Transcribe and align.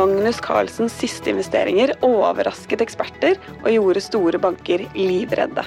Magnus 0.00 0.40
Carlsens 0.40 0.94
siste 0.96 1.28
investeringer 1.28 1.90
overrasket 2.06 2.80
eksperter 2.80 3.34
og 3.58 3.66
gjorde 3.68 4.00
store 4.00 4.38
banker 4.40 4.86
livredde. 4.96 5.64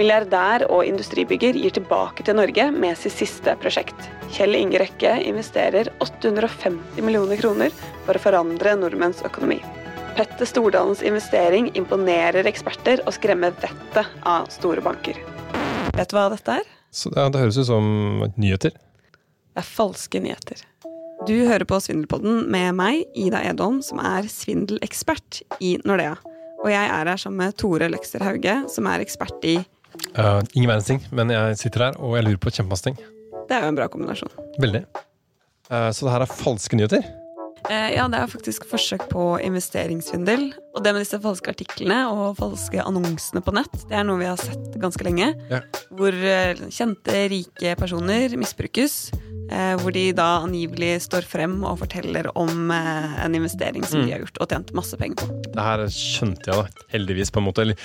Milliardær 0.00 0.64
og 0.72 0.86
industribygger 0.88 1.58
gir 1.60 1.74
tilbake 1.76 2.24
til 2.24 2.38
Norge 2.38 2.70
med 2.72 2.96
sitt 2.96 3.12
siste 3.18 3.52
prosjekt. 3.60 4.08
Kjell 4.32 4.56
Inge 4.56 4.80
Røkke 4.80 5.12
investerer 5.28 5.92
850 6.00 7.04
millioner 7.04 7.42
kroner 7.42 7.76
for 8.06 8.16
å 8.16 8.24
forandre 8.24 8.72
nordmenns 8.80 9.20
økonomi. 9.28 9.60
Petter 10.16 10.48
Stordalens 10.48 11.04
investering 11.04 11.68
imponerer 11.76 12.48
eksperter 12.48 13.04
og 13.04 13.12
skremmer 13.18 13.52
vettet 13.60 14.16
av 14.24 14.48
store 14.56 14.80
banker. 14.80 15.20
Vet 15.92 16.08
du 16.08 16.16
hva 16.16 16.30
dette 16.32 16.56
er? 16.62 16.74
Så 16.88 17.12
det, 17.12 17.28
det 17.36 17.44
høres 17.44 17.60
ut 17.60 17.68
som 17.68 17.94
nyheter. 18.32 18.72
Det 18.72 19.60
er 19.60 19.72
falske 19.76 20.24
nyheter. 20.24 20.64
Du 21.22 21.36
hører 21.46 21.62
på 21.68 21.78
Svindelpodden 21.78 22.48
med 22.50 22.72
meg, 22.74 23.04
Ida 23.14 23.44
Edholm, 23.46 23.78
som 23.84 24.00
er 24.02 24.26
svindelekspert 24.26 25.42
i 25.62 25.76
Nordea. 25.86 26.16
Og 26.64 26.70
jeg 26.72 26.82
er 26.82 27.10
her 27.10 27.20
sammen 27.20 27.44
med 27.44 27.54
Tore 27.60 27.86
Løkster 27.92 28.24
Hauge, 28.26 28.56
som 28.72 28.88
er 28.90 29.04
ekspert 29.04 29.44
i 29.46 29.60
Uh, 30.16 30.40
ingen 30.56 30.70
verdens 30.70 30.88
ting, 30.88 31.02
men 31.12 31.28
jeg 31.28 31.56
sitter 31.60 31.82
her 31.84 31.96
og 32.00 32.14
jeg 32.16 32.24
lurer 32.24 32.38
på 32.40 32.52
kjempemasse 32.52 32.86
ting. 32.86 32.94
Det 33.44 33.56
er 33.56 33.66
jo 33.66 33.72
en 33.72 33.76
bra 33.76 33.90
kombinasjon. 33.92 34.30
Veldig. 34.62 34.80
Uh, 35.68 35.90
så 35.92 36.06
det 36.06 36.14
her 36.14 36.24
er 36.24 36.32
falske 36.32 36.78
nyheter? 36.78 37.04
Uh, 37.68 37.90
ja, 37.92 38.06
det 38.10 38.22
er 38.22 38.30
faktisk 38.32 38.64
forsøk 38.70 39.04
på 39.12 39.26
investeringssvindel. 39.44 40.46
Og 40.72 40.80
det 40.84 40.94
med 40.96 41.04
disse 41.04 41.20
falske 41.22 41.52
artiklene 41.52 41.98
og 42.08 42.38
falske 42.40 42.80
annonsene 42.80 43.44
på 43.44 43.54
nett, 43.56 43.76
det 43.90 44.00
er 44.00 44.08
noe 44.08 44.20
vi 44.22 44.30
har 44.30 44.40
sett 44.40 44.80
ganske 44.80 45.04
lenge. 45.06 45.28
Ja. 45.52 45.60
Hvor 45.92 46.16
kjente, 46.72 47.26
rike 47.36 47.76
personer 47.78 48.32
misbrukes. 48.40 49.12
Eh, 49.52 49.74
hvor 49.82 49.92
de 49.92 50.06
da 50.16 50.28
angivelig 50.46 50.94
står 51.04 51.26
frem 51.28 51.58
og 51.68 51.78
forteller 51.82 52.30
om 52.38 52.70
eh, 52.72 53.18
en 53.26 53.34
investering 53.36 53.84
som 53.84 54.00
Mm. 54.00 54.06
de 54.06 54.12
har 54.14 54.22
gjort 54.24 54.38
og 54.40 54.48
tjent 54.54 54.72
masse 54.74 54.96
penger 54.96 55.20
på. 55.20 55.26
Det 55.52 55.66
her 55.66 55.82
skjønte 55.92 56.48
jeg 56.48 56.56
da, 56.56 56.86
heldigvis, 56.94 57.30
på 57.34 57.42
en 57.42 57.46
måte. 57.50 57.66
Eller, 57.66 57.76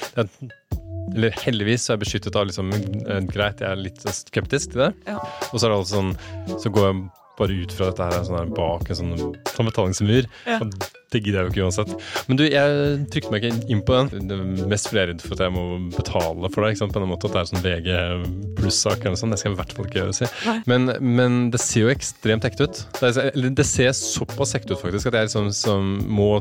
eller 1.15 1.35
heldigvis 1.43 1.83
så 1.83 1.93
er 1.93 1.97
jeg 1.97 2.03
beskyttet 2.05 2.35
av 2.39 2.47
liksom, 2.47 2.71
eh, 2.73 3.21
greit, 3.27 3.59
jeg 3.59 3.69
er 3.71 3.75
litt 3.81 3.99
skeptisk 4.07 4.71
til 4.73 4.85
det. 4.85 4.93
Ja. 5.09 5.19
Og 5.51 5.59
så 5.59 5.67
er 5.67 5.73
det 5.73 5.79
altså 5.81 5.99
sånn, 5.99 6.13
så 6.61 6.71
går 6.71 6.87
jeg 6.91 7.03
bare 7.37 7.57
ut 7.63 7.73
fra 7.73 7.91
dette 7.91 8.07
her 8.07 8.19
er 8.19 8.27
sånn 8.27 8.53
bak 8.57 8.89
en 8.89 8.99
sånn, 9.01 9.35
sånn 9.53 9.69
betalingsmur. 9.69 10.29
Ja. 10.47 10.61
Og 10.63 10.73
det 11.13 11.21
gidder 11.23 11.39
jeg 11.39 11.47
jo 11.47 11.51
ikke 11.53 11.67
uansett. 11.69 11.91
Men 12.27 12.39
du, 12.39 12.43
jeg 12.51 12.95
trykte 13.13 13.31
meg 13.31 13.45
ikke 13.47 13.69
inn 13.71 13.83
på 13.87 13.95
den. 13.95 14.27
Det 14.27 14.35
er 14.35 14.67
Mest 14.67 14.89
fordi 14.89 14.99
jeg 14.99 15.05
er 15.05 15.11
redd 15.13 15.23
for 15.23 15.37
at 15.37 15.43
jeg 15.45 15.53
må 15.55 15.63
betale 15.95 16.49
for 16.51 16.65
det. 16.65 16.71
ikke 16.73 16.81
sant? 16.81 16.95
På 16.97 17.03
en 17.03 17.11
måte 17.11 17.29
At 17.29 17.37
det 17.37 17.39
er 17.39 17.49
sånn 17.51 17.63
VG 17.63 18.57
pluss-sak 18.57 19.05
eller. 19.05 19.15
Det 19.15 19.39
skal 19.39 19.51
jeg 19.51 19.55
i 19.55 19.59
hvert 19.61 19.75
fall 19.77 19.87
ikke 19.87 20.01
gjøre. 20.01 20.17
Si. 20.17 20.27
Men, 20.67 20.91
men 20.99 21.37
det 21.53 21.61
ser 21.63 21.85
jo 21.85 21.93
ekstremt 21.93 22.47
ekte 22.49 22.67
ut. 22.67 22.81
Det, 22.99 23.13
er, 23.23 23.47
det 23.61 23.67
ser 23.69 23.95
såpass 23.95 24.55
ekte 24.59 24.75
ut 24.75 24.83
faktisk 24.83 25.11
at 25.11 25.19
jeg 25.21 25.29
liksom, 25.29 25.49
som 25.55 25.95
må, 26.11 26.33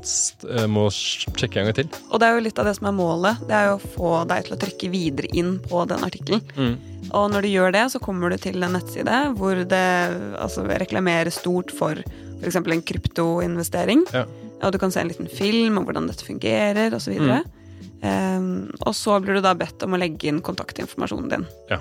eh, 0.51 0.67
må 0.71 0.89
sjekke 0.91 1.63
en 1.63 1.71
gang 1.71 1.79
til. 1.79 2.03
Og 2.11 2.23
det 2.23 2.27
er 2.31 2.41
jo 2.41 2.45
litt 2.49 2.59
av 2.59 2.67
det 2.67 2.75
som 2.81 2.91
er 2.91 2.99
målet. 2.99 3.47
Det 3.47 3.55
er 3.61 3.71
jo 3.71 3.79
å 3.79 3.95
få 3.95 4.13
deg 4.33 4.49
til 4.49 4.59
å 4.59 4.61
trykke 4.67 4.93
videre 4.97 5.31
inn 5.39 5.57
på 5.63 5.87
den 5.87 6.07
artikkelen. 6.11 6.43
Og 7.15 7.29
når 7.33 7.47
du 7.47 7.53
gjør 7.53 7.75
det, 7.77 7.85
så 7.93 8.01
kommer 8.03 8.33
du 8.33 8.39
til 8.41 8.63
en 8.65 8.75
nettside 8.75 9.21
hvor 9.39 9.61
det 9.69 9.87
altså, 10.41 10.67
reklamerer 10.67 11.31
stort 11.35 11.71
for 11.75 12.01
f.eks. 12.41 12.59
en 12.59 12.87
kryptoinvestering. 12.91 14.07
Ja. 14.15 14.25
Og 14.65 14.73
du 14.73 14.81
kan 14.81 14.93
se 14.93 15.03
en 15.03 15.13
liten 15.13 15.29
film 15.31 15.79
om 15.79 15.87
hvordan 15.87 16.09
dette 16.11 16.27
fungerer, 16.27 16.95
osv. 16.97 17.15
videre 17.15 17.45
Um, 18.05 18.69
og 18.85 18.95
så 18.97 19.19
blir 19.25 19.39
du 19.39 19.45
da 19.45 19.55
bedt 19.57 19.83
om 19.87 19.97
å 19.97 20.01
legge 20.01 20.29
inn 20.29 20.43
kontaktinformasjonen 20.45 21.31
din. 21.33 21.47
Ja. 21.71 21.81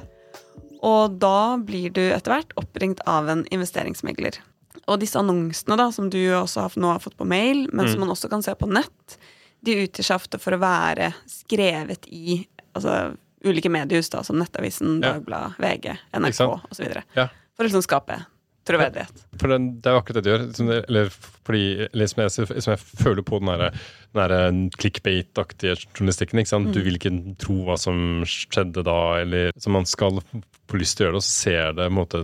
Og 0.86 1.18
da 1.22 1.58
blir 1.62 1.94
du 1.94 2.04
etter 2.06 2.36
hvert 2.36 2.54
oppringt 2.60 3.02
av 3.10 3.30
en 3.32 3.44
investeringsmegler. 3.54 4.40
Og 4.86 5.02
disse 5.02 5.20
annonsene 5.20 5.78
da, 5.80 5.90
som 5.94 6.12
du 6.14 6.20
også 6.38 6.66
har, 6.66 6.76
nå 6.80 6.94
har 6.94 7.04
fått 7.04 7.18
på 7.20 7.28
mail, 7.28 7.66
men 7.74 7.90
som 7.90 8.04
man 8.04 8.14
også 8.14 8.30
kan 8.32 8.44
se 8.46 8.54
på 8.58 8.70
nett, 8.70 9.18
de 9.66 9.80
utgir 9.82 10.06
seg 10.06 10.20
ofte 10.20 10.40
for 10.42 10.56
å 10.56 10.62
være 10.62 11.10
skrevet 11.30 12.06
i 12.14 12.44
altså, 12.78 13.16
ulike 13.44 13.70
mediehus, 13.74 14.10
da, 14.14 14.24
som 14.24 14.40
Nettavisen. 14.40 15.02
Dagbladet, 15.04 15.58
VG, 15.62 15.92
NRK 16.16 16.40
osv. 16.72 16.96
Ja. 17.18 17.28
For 17.56 17.66
å 17.66 17.68
liksom 17.70 17.84
skape 17.86 18.22
troverdighet. 18.66 19.20
For 19.38 19.52
det, 19.52 19.60
det 19.84 19.90
er 19.92 19.94
jo 19.94 20.00
akkurat 20.02 20.18
det 20.18 20.24
du 20.26 20.32
gjør. 20.32 20.46
Som 20.58 20.72
eller 20.74 21.12
fordi, 21.46 21.66
eller 21.92 22.10
som, 22.10 22.24
jeg, 22.24 22.62
som 22.66 22.72
jeg 22.74 22.82
føler 23.04 23.26
på 23.28 23.40
den 23.42 23.52
derre- 23.52 23.72
den 23.76 24.18
derre 24.22 24.40
clickbait-aktige 24.82 25.76
journalistikken. 25.92 26.42
ikke 26.42 26.54
sant? 26.54 26.72
Du 26.74 26.82
vil 26.82 26.98
ikke 26.98 27.14
tro 27.42 27.60
hva 27.68 27.78
som 27.78 28.24
skjedde 28.26 28.82
da, 28.88 28.98
eller 29.22 29.52
så 29.62 29.74
man 29.74 29.86
skal 29.90 30.18
få 30.66 30.82
lyst 30.82 30.98
til 30.98 31.06
å 31.06 31.12
gjøre 31.12 31.20
det, 31.20 31.22
og 31.22 31.28
så 31.28 31.36
ser 31.46 31.76
det 31.78 31.86
på 31.86 31.92
en 31.94 32.00
måte 32.00 32.24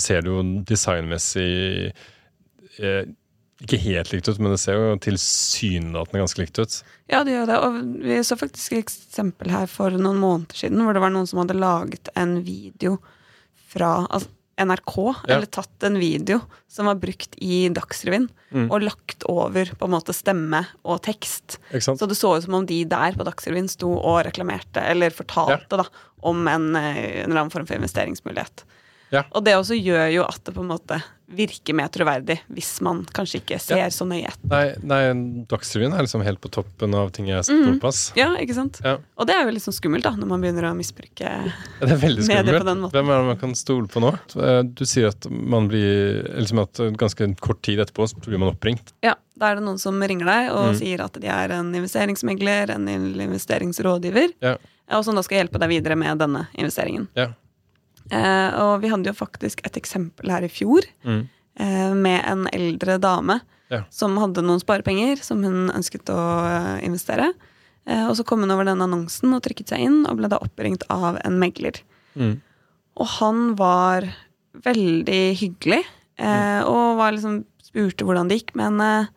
ser 0.00 0.22
det 0.22 0.30
jo 0.30 0.42
designmessig 0.68 1.48
eh, 2.78 3.08
ikke 3.60 3.78
helt 3.82 4.12
likt 4.12 4.28
ut, 4.30 4.38
men 4.40 4.52
det 4.54 4.60
ser 4.62 4.78
jo 4.78 4.96
tilsynelatende 5.04 6.22
ganske 6.22 6.40
likt 6.42 6.58
ut. 6.62 6.76
Ja, 7.10 7.22
det 7.26 7.34
gjør 7.34 7.46
det. 7.50 7.58
Og 7.66 7.78
vi 8.06 8.18
så 8.24 8.36
faktisk 8.40 8.72
et 8.76 8.84
eksempel 8.86 9.50
her 9.52 9.66
for 9.70 9.90
noen 9.96 10.20
måneder 10.22 10.56
siden, 10.62 10.80
hvor 10.84 10.96
det 10.96 11.02
var 11.04 11.12
noen 11.14 11.28
som 11.28 11.42
hadde 11.42 11.58
laget 11.60 12.08
en 12.16 12.38
video 12.46 12.98
fra 13.70 14.06
altså 14.08 14.30
NRK, 14.60 14.96
Ja. 15.24 15.36
eller 15.36 15.46
tatt 15.48 15.84
en 15.88 15.94
video 15.96 16.42
som 16.68 16.84
var 16.84 16.98
brukt 17.00 17.32
i 17.40 17.70
Dagsrevyen, 17.72 18.26
og 18.68 18.82
lagt 18.82 19.24
over 19.24 19.64
på 19.64 19.86
en 19.86 19.94
måte 19.94 20.12
stemme 20.12 20.66
og 20.84 21.00
tekst. 21.06 21.56
Så 21.72 21.96
det 22.06 22.18
så 22.18 22.34
ut 22.36 22.44
som 22.44 22.54
om 22.58 22.66
de 22.66 22.82
der 22.84 23.12
på 23.16 23.24
Dagsrevyen 23.24 23.70
sto 23.72 23.88
og 23.96 24.18
reklamerte, 24.26 24.82
eller 24.84 25.08
fortalte 25.16 25.78
da, 25.80 25.86
om 26.22 26.46
en, 26.46 26.76
eh, 26.76 27.22
en 27.22 27.30
eller 27.30 27.40
annen 27.46 27.50
form 27.54 27.64
for 27.64 27.76
investeringsmulighet. 27.78 28.64
Ja. 29.12 29.24
Og 29.32 29.44
det 29.44 29.54
også 29.56 29.80
gjør 29.80 30.12
jo 30.12 30.22
at 30.28 30.44
det 30.44 30.52
på 30.54 30.60
en 30.60 30.68
måte 30.68 31.00
virker 31.30 31.74
mer 31.78 31.88
troverdig, 31.88 32.40
hvis 32.50 32.80
man 32.82 33.04
kanskje 33.06 33.40
ikke 33.40 33.58
ser 33.60 33.76
Ja. 33.78 33.86
så 33.88 34.04
nøye 34.06 34.26
etter. 34.26 34.48
Nei, 34.50 34.74
nei 34.82 35.44
Dagsrevyen 35.46 35.94
er 35.94 36.02
liksom 36.02 36.22
helt 36.26 36.40
på 36.40 36.50
toppen 36.50 36.94
av 36.94 37.10
ting 37.12 37.26
jeg 37.28 37.44
stoler 37.44 37.78
på. 37.80 37.86
ass. 37.88 38.12
Ja, 38.16 38.34
ikke 38.36 38.54
sant? 38.54 38.80
Ja. 38.84 38.96
Og 39.16 39.26
det 39.26 39.34
er 39.36 39.44
jo 39.46 39.50
litt 39.54 39.62
sånn 39.62 39.76
skummelt, 39.78 40.02
da, 40.02 40.10
når 40.18 40.26
man 40.26 40.40
begynner 40.42 40.66
å 40.70 40.74
misbruke 40.76 41.20
Ja, 41.20 41.86
Det 41.86 41.92
er 41.92 42.02
veldig 42.02 42.26
Medier 42.28 42.58
på 42.60 42.66
den 42.66 42.80
måten. 42.80 42.92
Hvem 42.98 43.10
er 43.14 43.16
det 43.22 43.26
man 43.30 43.36
kan 43.38 43.54
stole 43.54 43.86
på 43.88 44.00
nå? 44.02 44.12
Eh, 44.42 44.62
Du 44.62 44.84
sier 44.84 45.08
at 45.08 45.30
man 45.30 45.68
blir 45.68 46.22
liksom 46.38 46.58
at 46.62 46.74
ganske 46.98 47.36
kort 47.40 47.62
tid 47.62 47.78
etterpå 47.78 48.08
så 48.08 48.16
blir 48.20 48.38
man 48.38 48.50
oppringt. 48.54 48.92
Ja, 49.02 49.14
da 49.38 49.52
er 49.52 49.54
det 49.56 49.64
noen 49.64 49.78
som 49.78 50.00
ringer 50.02 50.26
deg 50.26 50.50
og 50.52 50.74
Mm. 50.74 50.78
sier 50.78 51.00
at 51.04 51.12
de 51.20 51.26
er 51.28 51.52
en 51.52 51.72
investeringsmegler, 51.74 52.70
en 52.74 52.86
investeringsrådgiver, 52.88 54.32
Ja. 54.42 54.56
og 54.90 55.04
som 55.04 55.14
da 55.14 55.22
skal 55.22 55.44
hjelpe 55.46 55.58
deg 55.58 55.68
videre 55.68 55.96
med 55.96 56.18
denne 56.18 56.48
investeringen. 56.58 57.08
Ja. 57.16 57.28
Eh, 58.10 58.50
og 58.60 58.80
vi 58.82 58.88
hadde 58.90 59.06
jo 59.10 59.14
faktisk 59.14 59.60
et 59.66 59.76
eksempel 59.78 60.30
her 60.30 60.42
i 60.42 60.48
fjor 60.50 60.82
Mm. 61.06 61.28
eh, 61.56 61.92
med 61.94 62.24
en 62.26 62.46
eldre 62.52 62.98
dame 63.00 63.40
Ja. 63.70 63.84
som 63.90 64.16
hadde 64.18 64.42
noen 64.42 64.58
sparepenger 64.60 65.22
som 65.22 65.42
hun 65.44 65.70
ønsket 65.70 66.04
å 66.10 66.18
eh, 66.50 66.86
investere. 66.86 67.32
Eh, 67.86 68.08
og 68.08 68.16
så 68.16 68.24
kom 68.26 68.40
hun 68.40 68.50
over 68.50 68.64
den 68.64 68.80
annonsen 68.82 69.32
og 69.34 69.42
trykket 69.42 69.68
seg 69.68 69.80
inn, 69.86 70.06
og 70.06 70.16
ble 70.18 70.28
da 70.28 70.38
oppringt 70.38 70.82
av 70.90 71.18
en 71.24 71.38
megler. 71.38 71.80
Mm. 72.16 72.40
Og 72.96 73.06
han 73.20 73.54
var 73.56 74.08
veldig 74.54 75.36
hyggelig, 75.38 75.84
eh, 76.18 76.60
og 76.66 76.98
var 76.98 77.12
liksom, 77.12 77.44
spurte 77.62 78.04
hvordan 78.04 78.28
det 78.28 78.40
gikk 78.42 78.54
med 78.56 78.64
henne. 78.72 79.08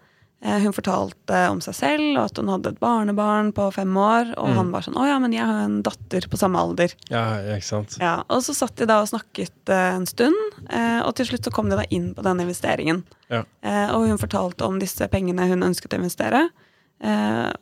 Eh, 0.44 0.60
hun 0.60 0.74
fortalte 0.76 1.38
om 1.50 1.62
seg 1.64 1.74
selv, 1.78 2.18
og 2.20 2.26
at 2.26 2.38
hun 2.42 2.50
hadde 2.52 2.74
et 2.74 2.80
barnebarn 2.82 3.54
på 3.56 3.70
fem 3.72 3.94
år. 3.96 4.34
Og 4.38 4.50
Mm. 4.50 4.56
han 4.58 4.72
var 4.74 4.82
sånn 4.82 4.96
'Å 5.00 5.06
ja, 5.08 5.18
men 5.20 5.32
jeg 5.32 5.46
har 5.46 5.62
en 5.64 5.82
datter 5.82 6.28
på 6.28 6.38
samme 6.38 6.58
alder'. 6.60 6.94
ja, 7.10 7.38
ikke 7.56 7.64
sant. 7.64 7.98
Ja, 8.02 8.24
og 8.30 8.42
så 8.44 8.54
satt 8.54 8.76
de 8.76 8.86
da 8.86 9.00
og 9.02 9.08
snakket 9.08 9.52
eh, 9.70 9.96
en 9.96 10.06
stund, 10.06 10.36
eh, 10.70 11.00
og 11.02 11.16
til 11.16 11.26
slutt 11.28 11.44
så 11.48 11.52
kom 11.54 11.70
de 11.70 11.78
da 11.78 11.84
inn 11.92 12.14
på 12.14 12.22
denne 12.24 12.42
investeringen. 12.44 13.04
Ja. 13.32 13.44
Eh, 13.64 13.88
og 13.96 14.06
hun 14.10 14.18
fortalte 14.18 14.66
om 14.66 14.80
disse 14.80 15.08
pengene 15.08 15.48
hun 15.48 15.62
ønsket 15.64 15.94
å 15.94 16.00
investere, 16.02 16.50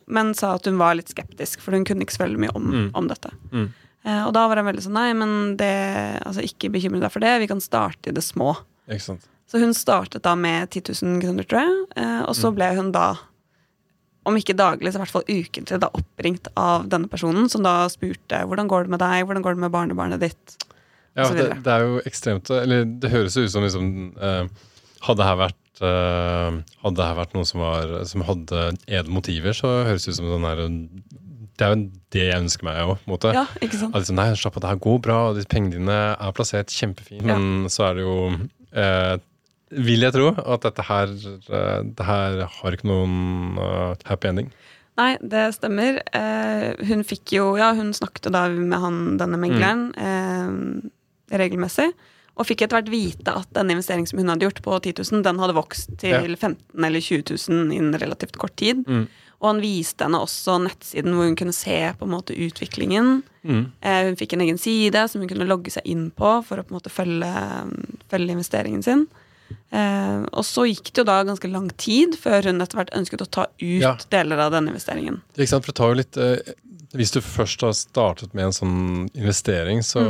men 0.06 0.34
sa 0.34 0.54
at 0.54 0.64
hun 0.66 0.78
var 0.78 0.94
litt 0.94 1.08
skeptisk, 1.08 1.60
for 1.60 1.72
hun 1.72 1.84
kunne 1.84 2.02
ikke 2.04 2.16
så 2.16 2.26
veldig 2.26 2.38
mye 2.38 2.54
om, 2.54 2.70
Mm. 2.72 2.90
om 2.94 3.08
dette. 3.08 3.30
Mm. 3.52 3.68
Og 4.26 4.32
da 4.32 4.48
var 4.48 4.56
hun 4.56 4.66
veldig 4.66 4.82
sånn 4.82 4.92
nei, 4.92 5.12
men 5.12 5.56
det, 5.56 6.22
altså 6.26 6.42
ikke 6.42 6.70
bekymre 6.72 7.00
deg 7.00 7.10
for 7.12 7.20
det, 7.20 7.38
vi 7.40 7.46
kan 7.46 7.60
starte 7.60 8.08
i 8.08 8.12
det 8.12 8.22
små. 8.22 8.56
Ikke 8.88 9.00
sant. 9.00 9.26
Så 9.52 9.60
hun 9.60 9.74
startet 9.76 10.24
da 10.24 10.32
med 10.38 10.70
10 10.72 10.94
000 11.04 11.20
kroner, 11.20 11.44
tror 11.44 11.60
jeg, 11.60 11.80
eh, 12.00 12.22
og 12.24 12.32
så 12.38 12.48
ble 12.56 12.70
hun 12.78 12.88
da 12.94 13.10
om 14.24 14.36
ikke 14.38 14.54
daglig, 14.56 14.92
så 14.92 15.00
i 15.00 15.02
hvert 15.02 15.12
fall 15.12 15.26
ukentlig 15.28 15.78
da 15.82 15.90
oppringt 15.98 16.48
av 16.56 16.86
denne 16.88 17.10
personen, 17.10 17.50
som 17.52 17.64
da 17.66 17.82
spurte 17.92 18.38
hvordan 18.48 18.70
går 18.70 18.86
det 18.86 18.94
med 18.94 19.02
deg, 19.02 19.26
hvordan 19.26 19.44
går 19.44 19.58
det 19.58 19.64
med 19.66 19.74
barnebarnet 19.74 20.22
ditt. 20.22 20.54
Ja, 21.12 21.26
det, 21.36 21.50
det 21.66 21.72
er 21.72 21.82
jo 21.84 21.98
ekstremt 22.08 22.48
Eller 22.48 22.86
det 22.88 23.10
høres 23.12 23.34
jo 23.36 23.42
ut 23.44 23.52
som 23.52 23.66
liksom 23.66 23.88
eh, 24.16 24.46
Hadde 25.04 25.26
her 25.26 25.34
vært 25.42 25.82
eh, 25.84 26.54
Hadde 26.80 26.96
det 26.96 27.08
her 27.10 27.18
vært 27.18 27.34
noen 27.36 27.48
som, 27.50 27.60
var, 27.60 27.92
som 28.08 28.24
hadde 28.24 28.62
edle 28.86 29.12
motiver, 29.12 29.52
så 29.52 29.74
høres 29.90 30.06
det 30.06 30.14
ut 30.14 30.18
som 30.22 30.30
sånn 30.32 30.46
her 30.48 30.62
Det 30.64 31.66
er 31.66 31.74
jo 31.74 31.82
det 32.16 32.24
jeg 32.30 32.44
ønsker 32.46 32.64
meg 32.64 32.94
òg. 32.94 33.28
Ja? 33.28 33.44
Liksom, 33.60 33.92
nei, 34.16 34.30
slapp 34.40 34.56
av, 34.56 34.64
det 34.64 34.72
her 34.72 34.80
går 34.88 35.04
bra, 35.04 35.18
og 35.28 35.36
de 35.36 35.44
pengene 35.44 35.76
dine 35.76 35.98
er 36.14 36.32
plassert 36.32 36.72
kjempefint. 36.72 37.26
Ja. 37.28 37.36
Men 37.36 37.68
så 37.72 37.90
er 37.90 38.00
det 38.00 38.06
jo 38.06 38.16
eh, 38.32 39.20
Vil 39.72 40.04
jeg 40.04 40.12
tro 40.12 40.28
at 40.36 40.64
dette 40.66 40.84
her 40.84 41.08
eh, 41.08 41.82
Det 41.88 42.04
her 42.06 42.42
har 42.58 42.76
ikke 42.76 42.90
noen 42.90 43.58
eh, 43.58 43.94
happy 44.10 44.28
ending. 44.28 44.50
Nei, 45.00 45.14
det 45.24 45.46
stemmer. 45.56 46.02
Eh, 46.12 46.84
hun 46.90 47.04
fikk 47.08 47.32
jo 47.38 47.52
Ja, 47.56 47.72
hun 47.76 47.94
snakket 47.96 48.28
da 48.34 48.44
med 48.52 48.76
han, 48.78 48.98
denne 49.20 49.40
megleren, 49.40 49.86
eh, 49.96 51.38
regelmessig. 51.40 51.88
Og 52.36 52.48
fikk 52.48 52.64
etter 52.64 52.78
hvert 52.78 52.92
vite 52.92 53.32
at 53.32 53.48
den 53.56 53.72
investeringen 53.74 54.08
som 54.08 54.20
hun 54.20 54.30
hadde 54.32 54.46
gjort 54.46 54.62
på 54.64 54.76
10 54.78 54.94
000, 55.00 55.24
den 55.24 55.40
hadde 55.40 55.56
vokst 55.56 55.98
til 56.00 56.14
Ja. 56.16 56.22
15 56.24 56.84
eller 56.84 57.00
20 57.00 57.24
000 57.28 57.72
innen 57.76 57.98
relativt 58.00 58.38
kort 58.40 58.56
tid. 58.56 58.84
Mm. 58.88 59.08
Og 59.42 59.48
han 59.50 59.60
viste 59.60 60.06
henne 60.06 60.20
også 60.22 60.60
nettsiden 60.62 61.16
hvor 61.16 61.26
hun 61.26 61.36
kunne 61.36 61.52
se 61.56 61.92
på 61.98 62.06
en 62.06 62.14
måte 62.14 62.36
utviklingen. 62.36 63.22
Mm. 63.42 63.72
Eh, 63.82 64.04
hun 64.06 64.16
fikk 64.16 64.36
en 64.36 64.44
egen 64.46 64.60
side 64.60 65.08
som 65.10 65.20
hun 65.20 65.28
kunne 65.28 65.48
logge 65.48 65.72
seg 65.74 65.84
inn 65.84 66.10
på 66.14 66.36
for 66.46 66.60
å 66.60 66.64
på 66.64 66.72
en 66.72 66.78
måte 66.78 66.92
følge, 66.94 67.32
følge 68.12 68.36
investeringen 68.36 68.84
sin. 68.86 69.08
Eh, 69.72 70.24
og 70.36 70.44
så 70.44 70.66
gikk 70.68 70.90
det 70.92 71.00
jo 71.00 71.04
da 71.08 71.22
ganske 71.24 71.48
lang 71.48 71.70
tid 71.80 72.18
før 72.20 72.44
hun 72.50 72.60
etter 72.60 72.76
hvert 72.76 72.90
ønsket 72.98 73.22
å 73.24 73.30
ta 73.30 73.46
ut 73.48 73.80
Ja. 73.80 73.94
deler 74.12 74.38
av 74.44 74.52
denne 74.52 74.68
investeringen. 74.74 75.22
Ikke 75.38 75.48
sant, 75.48 75.64
for 75.64 75.72
det 75.72 75.78
tar 75.80 75.94
jo 75.94 76.00
litt 76.02 76.16
eh, 76.20 76.52
Hvis 76.92 77.10
du 77.14 77.22
først 77.24 77.62
har 77.64 77.72
startet 77.72 78.34
med 78.36 78.44
en 78.50 78.52
sånn 78.52 79.08
investering, 79.16 79.78
så 79.80 80.02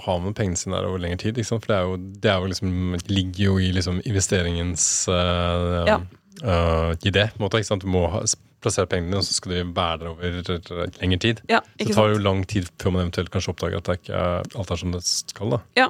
har 0.00 0.18
man 0.24 0.32
pengene 0.32 0.56
sine 0.56 0.72
der 0.78 0.86
over 0.88 1.02
lengre 1.02 1.18
tid. 1.20 1.36
Ikke 1.36 1.50
sant? 1.50 1.66
For 1.66 1.74
det 1.74 1.80
jo, 1.84 1.98
det 2.24 2.36
liksom, 2.54 2.70
ligger 3.12 3.42
jo 3.50 3.58
i 3.60 3.68
liksom 3.76 4.00
investeringens 4.08 4.86
uh, 5.12 5.84
Ja. 5.84 5.98
uh, 6.40 6.96
idé. 7.04 7.26
måte, 7.36 7.60
ikke 7.60 7.68
sant? 7.68 7.84
Du 7.84 7.92
må 7.92 8.06
ha, 8.10 8.22
plassere 8.64 8.88
pengene 8.88 9.10
dine, 9.12 9.20
og 9.20 9.28
så 9.28 9.36
skal 9.36 9.52
de 9.52 9.62
være 9.76 9.98
der 10.00 10.08
over 10.14 10.96
lengre 11.02 11.18
tid. 11.20 11.42
Ja, 11.52 11.60
Så 11.76 11.84
det 11.84 11.94
tar 11.94 12.08
jo 12.14 12.18
lang 12.24 12.46
tid 12.48 12.70
før 12.80 12.92
man 12.96 13.04
eventuelt 13.10 13.30
kanskje 13.30 13.52
oppdager 13.52 13.76
at 13.76 13.84
det 13.84 13.98
ikke 14.00 14.16
er, 14.16 14.42
alt 14.56 14.70
er 14.72 14.76
som 14.80 14.92
det 14.96 15.04
skal. 15.04 15.50
da. 15.50 15.60
Ja. 15.76 15.88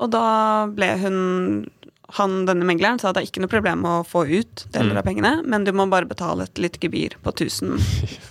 Og 0.00 0.10
da 0.10 0.66
ble 0.72 0.86
hun 0.98 1.16
han, 2.18 2.44
denne 2.46 2.64
megleren 2.66 2.98
sa 3.00 3.10
at 3.10 3.16
det 3.18 3.22
er 3.22 3.28
ikke 3.30 3.42
noe 3.44 3.52
problem 3.52 3.84
å 3.88 3.94
få 4.06 4.24
ut 4.28 4.64
deler 4.72 4.94
Mm. 4.94 4.98
av 4.98 5.04
pengene, 5.06 5.32
men 5.44 5.64
du 5.64 5.72
må 5.72 5.88
bare 5.90 6.06
betale 6.10 6.44
et 6.48 6.58
lite 6.58 6.78
gebyr 6.82 7.16
på 7.22 7.30
1000, 7.32 7.76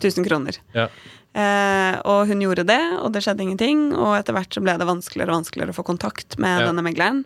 1000 0.01 0.25
kroner. 0.29 0.57
Ja. 0.73 0.87
Eh, 1.33 1.99
og 2.09 2.27
hun 2.27 2.41
gjorde 2.41 2.65
det, 2.65 2.79
og 2.99 3.11
det 3.13 3.21
skjedde 3.23 3.43
ingenting. 3.45 3.93
Og 3.93 4.15
etter 4.17 4.33
hvert 4.33 4.51
så 4.53 4.63
ble 4.65 4.73
det 4.81 4.87
vanskeligere 4.89 5.29
og 5.31 5.43
vanskeligere 5.43 5.71
å 5.75 5.77
få 5.77 5.85
kontakt 5.85 6.37
med 6.41 6.61
Ja. 6.61 6.67
denne 6.71 6.81
megleren. 6.83 7.23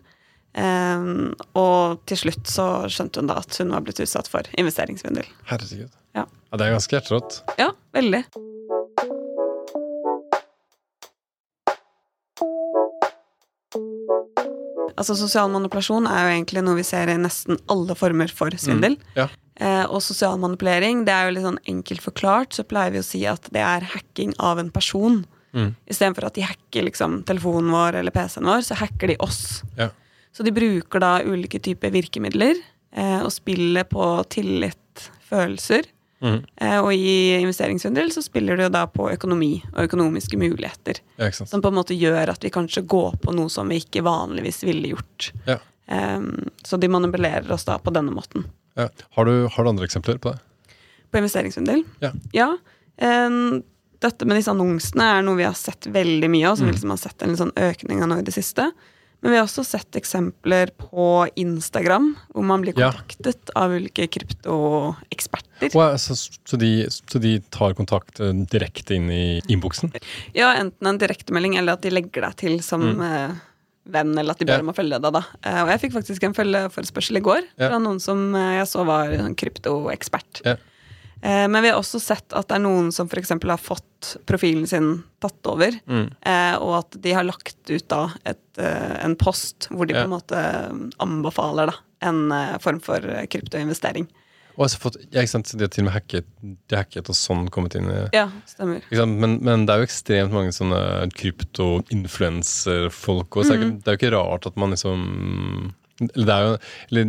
Eh, 0.54 1.34
og 1.58 2.04
til 2.06 2.16
slutt 2.20 2.46
så 2.46 2.84
skjønte 2.86 3.18
hun 3.22 3.26
da 3.32 3.40
at 3.40 3.56
hun 3.58 3.70
var 3.74 3.80
blitt 3.80 3.98
utsatt 4.04 4.28
for 4.30 4.42
investeringssvindel. 4.56 5.24
Herregud. 5.50 5.90
Ja. 6.14 6.26
Det 6.54 6.60
er 6.68 6.76
ganske 6.76 6.94
hjerterått. 7.00 7.40
Ja, 7.58 7.72
veldig. 7.96 8.24
Altså 14.94 15.16
Sosial 15.18 15.50
manipulasjon 15.50 16.06
er 16.06 16.20
jo 16.22 16.34
egentlig 16.36 16.62
noe 16.64 16.78
vi 16.78 16.86
ser 16.86 17.10
i 17.10 17.16
nesten 17.18 17.58
alle 17.72 17.96
former 17.98 18.30
for 18.30 18.54
svindel. 18.60 18.96
Ja. 19.18 19.28
Eh, 19.54 19.84
og 19.86 20.02
sosial 20.02 20.38
manipulering, 20.42 21.04
det 21.06 21.14
er 21.14 21.28
jo 21.28 21.34
litt 21.36 21.46
sånn 21.46 21.60
enkelt 21.70 22.02
forklart, 22.02 22.56
så 22.56 22.64
pleier 22.66 22.94
vi 22.94 23.02
å 23.02 23.06
si 23.06 23.22
at 23.30 23.46
det 23.54 23.62
er 23.62 23.86
hacking 23.92 24.34
av 24.42 24.58
en 24.58 24.72
person. 24.74 25.20
Mm. 25.54 25.74
Istedenfor 25.90 26.26
at 26.26 26.38
de 26.38 26.46
hacker 26.46 26.88
liksom 26.88 27.20
telefonen 27.28 27.70
vår 27.74 28.00
eller 28.00 28.14
PC-en 28.14 28.50
vår, 28.50 28.64
så 28.66 28.78
hacker 28.80 29.12
de 29.12 29.18
oss. 29.22 29.62
Ja. 29.78 29.92
Så 30.34 30.42
de 30.42 30.54
bruker 30.54 31.02
da 31.02 31.20
ulike 31.22 31.60
typer 31.62 31.94
virkemidler 31.94 32.58
eh, 32.58 33.20
og 33.20 33.30
spiller 33.34 33.86
på 33.86 34.08
tillit, 34.34 35.06
følelser. 35.30 35.86
Mm. 36.24 36.38
Eh, 36.56 36.78
og 36.80 36.88
i 36.96 37.34
investeringsvindel 37.42 38.08
så 38.14 38.22
spiller 38.24 38.56
det 38.56 38.64
jo 38.70 38.72
da 38.72 38.86
på 38.88 39.10
økonomi 39.12 39.58
og 39.74 39.82
økonomiske 39.84 40.38
muligheter. 40.40 41.02
Ja. 41.20 41.28
Som 41.36 41.60
på 41.60 41.68
en 41.68 41.76
måte 41.76 41.96
gjør 41.98 42.32
at 42.32 42.44
vi 42.46 42.52
kanskje 42.54 42.82
går 42.88 43.18
på 43.20 43.34
noe 43.36 43.52
som 43.52 43.68
vi 43.68 43.82
ikke 43.82 44.00
vanligvis 44.06 44.62
ville 44.64 44.94
gjort. 44.94 45.28
Ja. 45.50 45.58
Um, 45.84 46.48
så 46.64 46.78
de 46.80 46.88
manipulerer 46.88 47.50
oss 47.52 47.66
da 47.68 47.76
på 47.78 47.92
denne 47.92 48.14
måten. 48.16 48.46
Ja. 48.78 48.88
Har, 49.18 49.28
du, 49.28 49.44
har 49.52 49.64
du 49.66 49.70
andre 49.74 49.84
eksempler 49.84 50.16
på 50.18 50.32
det? 50.32 50.40
På 51.12 51.20
investeringsvindel? 51.20 51.84
Ja. 52.32 52.48
Um, 52.96 53.60
dette 54.00 54.26
med 54.28 54.40
disse 54.40 54.50
annonsene 54.52 55.04
er 55.18 55.22
noe 55.28 55.38
vi 55.38 55.44
har 55.46 55.54
sett 55.60 55.86
veldig 55.92 56.28
mye 56.32 56.48
av, 56.50 56.56
som 56.56 56.66
Mm. 56.66 56.72
vi 56.72 56.76
liksom 56.78 56.90
har 56.96 57.02
sett 57.04 57.22
en 57.22 57.36
sånn 57.38 57.52
økning 57.56 58.00
av 58.02 58.08
nå 58.10 58.18
i 58.22 58.26
det 58.26 58.34
siste. 58.34 58.70
Men 59.22 59.32
vi 59.32 59.38
har 59.38 59.46
også 59.46 59.62
sett 59.64 59.96
eksempler 59.96 60.68
på 60.76 61.04
Instagram, 61.40 62.10
hvor 62.34 62.44
man 62.44 62.60
blir 62.60 62.74
kontaktet 62.76 63.48
av 63.56 63.72
ulike 63.72 64.04
kryptoeksperter. 64.12 65.48
Å, 65.70 65.74
Wow, 65.78 65.96
så, 66.00 66.14
så, 66.16 66.58
de, 66.60 66.72
så 66.90 67.20
de 67.22 67.38
tar 67.54 67.74
kontakt 67.78 68.20
eh, 68.20 68.32
direkte 68.52 68.94
inn 68.98 69.08
i 69.10 69.24
innboksen? 69.48 69.92
Ja, 70.36 70.52
enten 70.60 70.86
en 70.92 70.98
direktemelding 71.00 71.56
eller 71.60 71.78
at 71.78 71.82
de 71.86 71.90
legger 71.94 72.28
deg 72.28 72.36
til 72.44 72.60
som 72.62 72.84
Mm. 72.84 73.02
eh, 73.08 73.34
venn, 73.84 74.14
eller 74.16 74.32
at 74.32 74.38
de 74.40 74.46
ber 74.48 74.54
yeah. 74.56 74.62
om 74.64 74.70
å 74.72 74.76
følge 74.76 74.96
deg, 74.96 75.12
da. 75.12 75.20
Eh, 75.44 75.58
og 75.62 75.68
jeg 75.74 75.80
fikk 75.82 75.92
faktisk 75.98 76.22
en 76.24 76.34
følgeforespørsel 76.36 77.18
i 77.20 77.24
går 77.24 77.42
yeah. 77.42 77.66
fra 77.68 77.78
noen 77.84 77.98
som 78.00 78.30
jeg 78.32 78.64
så 78.70 78.84
var 78.88 79.12
kryptoekspert. 79.36 80.40
Eh, 80.44 81.44
men 81.48 81.58
vi 81.64 81.68
har 81.70 81.78
også 81.80 82.00
sett 82.00 82.32
at 82.36 82.48
det 82.48 82.56
er 82.58 82.62
noen 82.64 82.90
som 82.92 83.08
f.eks. 83.08 83.30
har 83.44 83.60
fått 83.60 84.14
profilen 84.28 84.66
sin 84.68 85.02
tatt 85.24 85.48
over, 85.52 85.76
Mm. 85.88 86.08
og 86.60 86.72
at 86.78 86.96
de 87.00 87.12
har 87.16 87.24
lagt 87.24 87.56
ut 87.70 87.86
da 87.88 88.02
et, 88.24 88.40
en 88.60 89.16
post 89.16 89.68
hvor 89.70 89.86
de 89.88 89.94
på 89.96 90.04
en 90.04 90.12
måte 90.12 90.40
anbefaler 91.00 91.72
da 91.72 91.76
en 92.08 92.28
form 92.60 92.80
for 92.84 93.00
kryptoinvestering. 93.32 94.08
Og 94.56 94.68
jeg 94.68 94.76
har 94.76 94.82
fått, 94.84 94.96
ja, 95.10 95.24
sant, 95.26 95.50
De 95.50 95.64
har 95.64 95.68
til 95.74 95.82
og 95.82 95.88
med 95.88 95.94
hacket, 95.96 96.26
de 96.70 96.76
hacket 96.78 97.08
og 97.10 97.16
sånn 97.18 97.48
kommet 97.50 97.74
inn 97.74 97.88
i 97.90 97.96
Ja, 98.14 98.28
stemmer. 98.46 98.80
Men, 98.92 99.38
men 99.42 99.64
det 99.66 99.74
er 99.74 99.78
jo 99.82 99.88
ekstremt 99.88 100.32
mange 100.34 100.52
sånne 100.54 101.10
krypto-influencer-folk. 102.04 103.28
òg, 103.36 103.44
så 103.48 103.54
Mm. 103.58 103.82
det 103.82 103.88
er 103.88 103.96
jo 103.96 103.98
ikke 103.98 104.12
rart 104.16 104.46
at 104.46 104.56
man 104.56 104.70
liksom 104.70 105.74
eller 106.00 106.26
det, 106.26 106.36
jo, 106.42 106.56
eller 106.90 107.04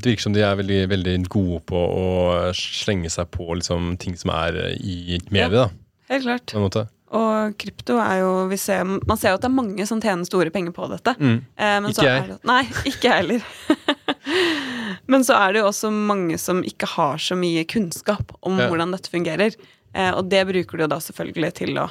det 0.00 0.06
virker 0.06 0.20
som 0.22 0.32
de 0.32 0.40
er 0.40 0.56
veldig, 0.56 0.88
veldig 0.88 1.28
gode 1.28 1.60
på 1.68 1.76
å 1.76 2.52
slenge 2.56 3.10
seg 3.12 3.28
på 3.30 3.44
liksom, 3.58 3.98
ting 4.00 4.16
som 4.16 4.30
er 4.30 4.56
i 4.80 5.18
mediet. 5.30 5.52
Ja, 5.52 5.68
Helt 6.08 6.24
klart. 6.24 6.88
Og 7.12 7.58
krypto 7.60 7.98
er 8.00 8.20
jo 8.22 8.48
vi 8.48 8.56
ser, 8.56 8.84
Man 8.84 9.18
ser 9.18 9.28
jo 9.30 9.34
at 9.34 9.42
det 9.42 9.50
er 9.50 9.54
mange 9.54 9.86
som 9.86 10.00
tjener 10.00 10.24
store 10.24 10.50
penger 10.50 10.72
på 10.72 10.88
dette. 10.88 11.12
Mm. 11.20 11.44
Eh, 11.58 11.80
men 11.80 11.90
Ikke 11.90 12.00
så 12.00 12.04
jeg. 12.08 12.28
Det, 12.30 12.38
nei, 12.48 12.62
ikke 12.88 13.02
jeg 13.02 13.16
heller. 13.20 13.42
men 15.06 15.24
så 15.24 15.34
er 15.38 15.52
det 15.52 15.62
jo 15.62 15.68
også 15.70 15.90
mange 15.92 16.38
som 16.40 16.62
ikke 16.66 16.86
har 16.96 17.16
så 17.22 17.36
mye 17.38 17.64
kunnskap 17.68 18.32
om 18.42 18.58
Ja. 18.58 18.68
hvordan 18.68 18.92
dette 18.94 19.10
fungerer. 19.12 19.54
Eh, 19.94 20.10
og 20.16 20.28
det 20.28 20.46
bruker 20.48 20.78
de 20.78 20.84
jo 20.86 20.88
da 20.88 20.96
selvfølgelig 21.04 21.52
til 21.54 21.74
å, 21.78 21.90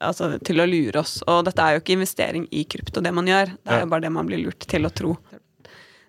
altså, 0.00 0.38
til 0.44 0.56
å 0.62 0.66
lure 0.68 1.00
oss. 1.00 1.22
Og 1.26 1.44
dette 1.44 1.58
er 1.62 1.74
jo 1.76 1.80
ikke 1.82 1.96
investering 1.98 2.46
i 2.52 2.64
krypto, 2.64 3.02
det 3.02 3.12
man 3.14 3.26
gjør. 3.26 3.56
Det 3.64 3.72
er 3.72 3.80
jo 3.84 3.90
bare 3.90 4.00
det 4.06 4.12
man 4.12 4.26
blir 4.26 4.44
lurt 4.44 4.60
til 4.70 4.82
å 4.86 4.92
tro. 4.94 5.16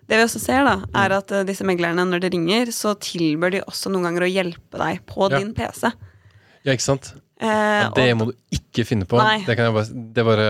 Det 0.06 0.18
vi 0.18 0.22
også 0.26 0.38
ser, 0.40 0.64
da, 0.68 0.76
er 0.94 1.14
at 1.16 1.32
eh, 1.32 1.44
disse 1.48 1.64
meglerne, 1.64 2.04
når 2.06 2.20
de 2.20 2.28
ringer, 2.36 2.66
så 2.76 2.94
tilbør 3.00 3.50
de 3.56 3.62
også 3.64 3.90
noen 3.90 4.04
ganger 4.10 4.26
å 4.26 4.32
hjelpe 4.34 4.78
deg 4.78 5.00
på 5.08 5.30
Ja. 5.30 5.38
din 5.38 5.54
PC. 5.54 5.90
Ja, 6.64 6.72
ikke 6.72 6.82
sant? 6.84 7.14
Eh, 7.40 7.48
Ja, 7.48 7.90
det 7.94 8.14
må 8.14 8.28
du 8.30 8.34
ikke 8.54 8.84
finne 8.86 9.06
på. 9.10 9.18
Det, 9.18 9.56
bare, 9.58 9.84
det 10.14 10.24
bare 10.26 10.46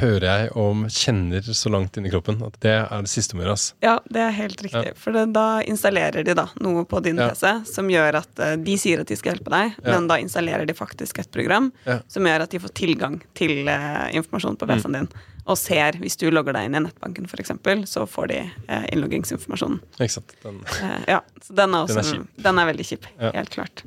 hører 0.00 0.26
jeg 0.26 0.50
om 0.58 0.84
kjenner 0.92 1.46
så 1.56 1.72
langt 1.72 1.96
inn 1.96 2.08
i 2.08 2.12
kroppen 2.12 2.42
at 2.44 2.58
det 2.60 2.74
er 2.82 3.06
det 3.06 3.12
siste 3.12 3.36
må 3.36 3.44
gjøre. 3.44 3.56
Ja, 3.84 3.96
det 4.12 4.22
er 4.26 4.34
helt 4.36 4.60
riktig. 4.64 4.92
Ja. 4.92 4.96
For 5.00 5.16
det, 5.16 5.26
da 5.36 5.46
installerer 5.64 6.26
de 6.26 6.36
da 6.36 6.46
noe 6.60 6.84
på 6.88 7.00
din 7.04 7.20
Ja. 7.20 7.30
PC 7.32 7.72
som 7.72 7.88
gjør 7.92 8.20
at 8.20 8.44
eh, 8.44 8.56
de 8.60 8.76
sier 8.80 9.00
at 9.00 9.08
de 9.08 9.16
skal 9.16 9.34
hjelpe 9.34 9.52
deg, 9.52 9.80
men 9.86 10.08
da 10.10 10.20
installerer 10.20 10.68
de 10.68 10.76
faktisk 10.76 11.22
et 11.22 11.30
program 11.32 11.70
som 12.08 12.26
gjør 12.26 12.44
at 12.44 12.52
de 12.52 12.60
får 12.62 12.72
tilgang 12.76 13.18
til 13.36 13.68
uh, 13.68 14.08
informasjon 14.16 14.56
på 14.60 14.68
PC-en 14.68 14.96
din. 14.98 15.08
Og 15.50 15.58
ser, 15.58 15.96
hvis 16.00 16.18
du 16.20 16.28
logger 16.30 16.54
deg 16.56 16.68
inn 16.68 16.76
i 16.78 16.82
nettbanken 16.84 17.26
f.eks., 17.26 17.52
så 17.90 18.04
får 18.08 18.30
de 18.32 18.38
uh, 18.68 18.84
innloggingsinformasjonen. 18.92 19.80
Ikke 19.98 20.12
sant? 20.18 20.36
Den, 20.44 20.60
uh, 20.68 21.00
ja, 21.08 21.20
så 21.42 21.56
den 21.62 21.74
er, 21.74 21.88
også, 21.88 22.04
Den 22.20 22.44
den 22.44 22.58
er 22.58 22.62
er, 22.62 22.72
veldig 22.72 22.88
kjip. 22.92 23.10
Helt 23.18 23.52
klart. 23.56 23.84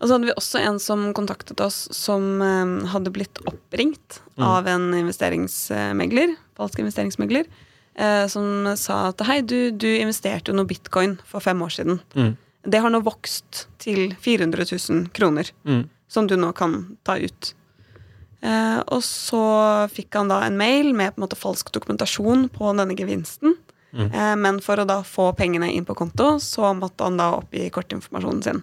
Og 0.00 0.08
så 0.08 0.12
hadde 0.16 0.28
vi 0.28 0.34
også 0.36 0.60
en 0.60 0.78
som 0.82 1.06
kontaktet 1.16 1.60
oss 1.64 1.86
som 1.96 2.42
eh, 2.44 2.88
hadde 2.92 3.12
blitt 3.14 3.40
oppringt 3.48 4.20
Mm. 4.36 4.44
av 4.44 4.66
en 4.68 4.90
investeringsmegler, 4.92 6.34
falsk 6.58 6.78
investeringsmegler, 6.82 7.46
eh, 7.96 8.26
som 8.28 8.66
sa 8.76 9.08
at 9.08 9.22
hei, 9.24 9.38
du, 9.40 9.70
du 9.72 9.86
investerte 9.96 10.50
jo 10.52 10.56
noe 10.58 10.68
bitcoin 10.68 11.14
for 11.24 11.40
fem 11.40 11.62
år 11.64 11.72
siden. 11.72 12.00
mm, 12.14 12.36
Det 12.68 12.80
har 12.82 12.90
nå 12.90 13.00
vokst 13.00 13.66
til 13.78 14.12
400 14.20 14.66
000 14.90 15.08
kroner, 15.16 15.48
mm, 15.64 15.88
som 16.08 16.26
du 16.26 16.36
nå 16.36 16.52
kan 16.52 16.98
ta 17.02 17.16
ut. 17.16 17.54
Eh, 18.42 18.82
og 18.92 19.00
så 19.02 19.88
fikk 19.88 20.12
han 20.20 20.28
da 20.28 20.42
en 20.44 20.58
mail 20.58 20.92
med 20.92 21.14
på 21.14 21.22
en 21.22 21.24
måte 21.28 21.38
falsk 21.40 21.72
dokumentasjon 21.72 22.50
på 22.52 22.76
denne 22.76 22.94
gevinsten. 22.94 23.56
Mm. 23.96 24.12
Eh, 24.12 24.36
men 24.36 24.60
for 24.60 24.76
å 24.76 24.86
da 24.86 25.00
få 25.02 25.30
pengene 25.34 25.72
inn 25.72 25.86
på 25.88 25.96
konto, 25.96 26.36
så 26.44 26.74
måtte 26.76 27.04
han 27.08 27.16
da 27.16 27.30
oppgi 27.40 27.70
kortinformasjonen 27.72 28.42
sin. 28.44 28.62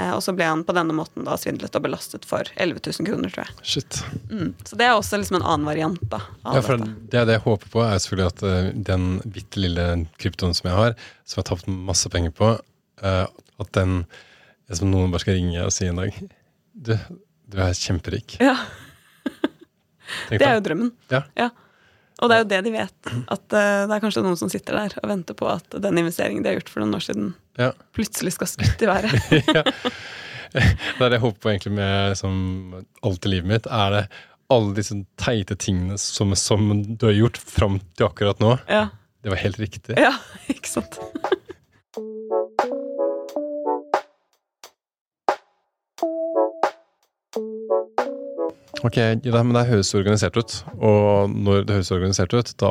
Eh, 0.00 0.10
og 0.16 0.22
så 0.24 0.32
ble 0.36 0.46
han 0.48 0.62
på 0.64 0.72
denne 0.76 0.94
måten 0.96 1.26
da 1.26 1.34
svindlet 1.40 1.74
og 1.76 1.84
belastet 1.84 2.24
for 2.28 2.48
11 2.56 2.80
000 2.86 3.08
kroner, 3.10 3.32
tror 3.34 3.44
jeg. 3.44 3.66
shit. 3.74 4.00
Mm. 4.30 4.54
Så 4.64 4.78
det 4.80 4.86
er 4.88 4.94
også 4.96 5.20
liksom 5.20 5.40
en 5.40 5.46
annen 5.46 5.68
variant 5.68 6.02
da, 6.12 6.22
av 6.46 6.56
Ja, 6.58 6.64
for 6.64 6.80
dette. 6.80 6.94
det 7.12 7.24
det 7.28 7.36
jeg 7.38 7.44
håper 7.46 7.72
på, 7.74 7.84
er 7.84 8.00
selvfølgelig 8.00 8.32
at 8.32 8.44
eh, 8.50 8.70
den 8.90 9.06
bitte 9.36 9.60
lille 9.62 9.86
kryptoen 10.22 10.56
som 10.56 10.70
jeg 10.70 10.78
har, 10.78 10.94
som 11.24 11.38
jeg 11.40 11.44
har 11.44 11.50
tapt 11.52 11.70
masse 11.90 12.12
penger 12.14 12.32
på, 12.40 12.52
eh, 13.04 13.24
at 13.60 13.72
den 13.76 14.04
som 14.70 14.92
noen 14.92 15.10
bare 15.10 15.24
skal 15.24 15.34
ringe 15.34 15.64
og 15.66 15.72
si 15.74 15.88
en 15.90 15.98
dag 15.98 16.14
Du, 16.70 16.92
du 17.50 17.56
er 17.58 17.72
kjemperik. 17.74 18.36
Ja, 18.40 18.54
det 20.30 20.42
er 20.42 20.56
jo 20.58 20.62
drømmen. 20.64 20.92
Ja. 21.10 21.24
Ja. 21.38 21.48
Og 22.20 22.28
det 22.28 22.36
er 22.36 22.42
jo 22.42 22.48
det 22.50 22.60
de 22.66 22.72
vet. 22.74 23.10
At 23.32 23.54
eh, 23.56 23.82
det 23.88 23.94
er 23.96 24.02
kanskje 24.04 24.22
noen 24.24 24.36
som 24.36 24.50
sitter 24.52 24.76
der 24.76 24.96
og 25.00 25.08
venter 25.08 25.36
på 25.38 25.46
at 25.48 25.76
den 25.80 26.00
investeringen 26.02 26.44
de 26.44 26.50
har 26.52 26.58
gjort 26.58 26.68
for 26.72 26.82
noen 26.84 26.98
år 26.98 27.04
siden, 27.06 27.30
Ja. 27.60 27.70
plutselig 27.96 28.34
skal 28.36 28.50
skutt 28.52 28.82
i 28.84 28.88
været. 28.90 29.14
ja. 29.56 29.62
Det 30.52 30.98
er 30.98 31.08
det 31.12 31.16
jeg 31.18 31.22
håper 31.22 31.40
på 31.44 31.50
egentlig 31.52 31.72
med 31.78 32.16
som 32.18 32.34
alt 33.06 33.26
i 33.28 33.32
livet 33.36 33.48
mitt, 33.52 33.66
er 33.70 33.90
det 33.94 34.02
alle 34.50 34.74
disse 34.74 34.96
teite 35.20 35.54
tingene 35.62 35.94
som, 36.02 36.32
som 36.34 36.72
du 36.98 37.04
har 37.06 37.14
gjort 37.14 37.38
fram 37.38 37.78
til 37.96 38.08
akkurat 38.08 38.40
nå, 38.42 38.56
Ja. 38.68 38.88
det 39.22 39.30
var 39.30 39.38
helt 39.44 39.60
riktig. 39.62 39.94
ja, 39.96 40.10
ikke 40.52 40.68
sant? 40.72 40.98
Ok, 48.86 48.96
ja, 48.96 49.42
men 49.44 49.52
det 49.52 49.66
høres 49.68 49.90
organisert 49.94 50.36
ut. 50.40 50.52
Og 50.80 51.28
når 51.34 51.64
det 51.68 51.74
høres 51.76 51.90
organisert 51.92 52.32
ut, 52.32 52.52
da, 52.62 52.70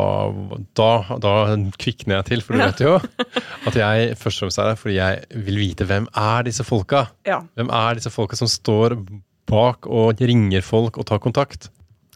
da, 0.80 0.88
da 1.22 1.34
kvikner 1.78 2.20
jeg 2.20 2.25
til. 2.32 2.42
For 2.46 2.58
du 2.58 2.63
vet 2.63 2.82
jo 2.82 2.96
at 3.70 3.78
jeg 3.78 4.16
først 4.18 4.42
og 4.42 4.48
fremst 4.48 4.62
er 4.63 4.72
her 4.72 4.80
fordi 4.80 4.96
jeg 4.98 5.44
vil 5.46 5.60
vite 5.62 5.86
hvem 5.89 6.08
er 6.18 6.48
disse 6.50 6.66
folka. 6.66 7.04
Ja. 7.30 7.42
Hvem 7.60 7.70
er 7.70 8.00
disse 8.00 8.10
folka 8.13 8.39
som 8.39 8.50
står 8.50 8.98
bak 9.50 9.86
og 9.89 10.22
ringer 10.22 10.66
folk 10.66 10.98
og 11.01 11.06
tar 11.10 11.22
kontakt? 11.22 11.70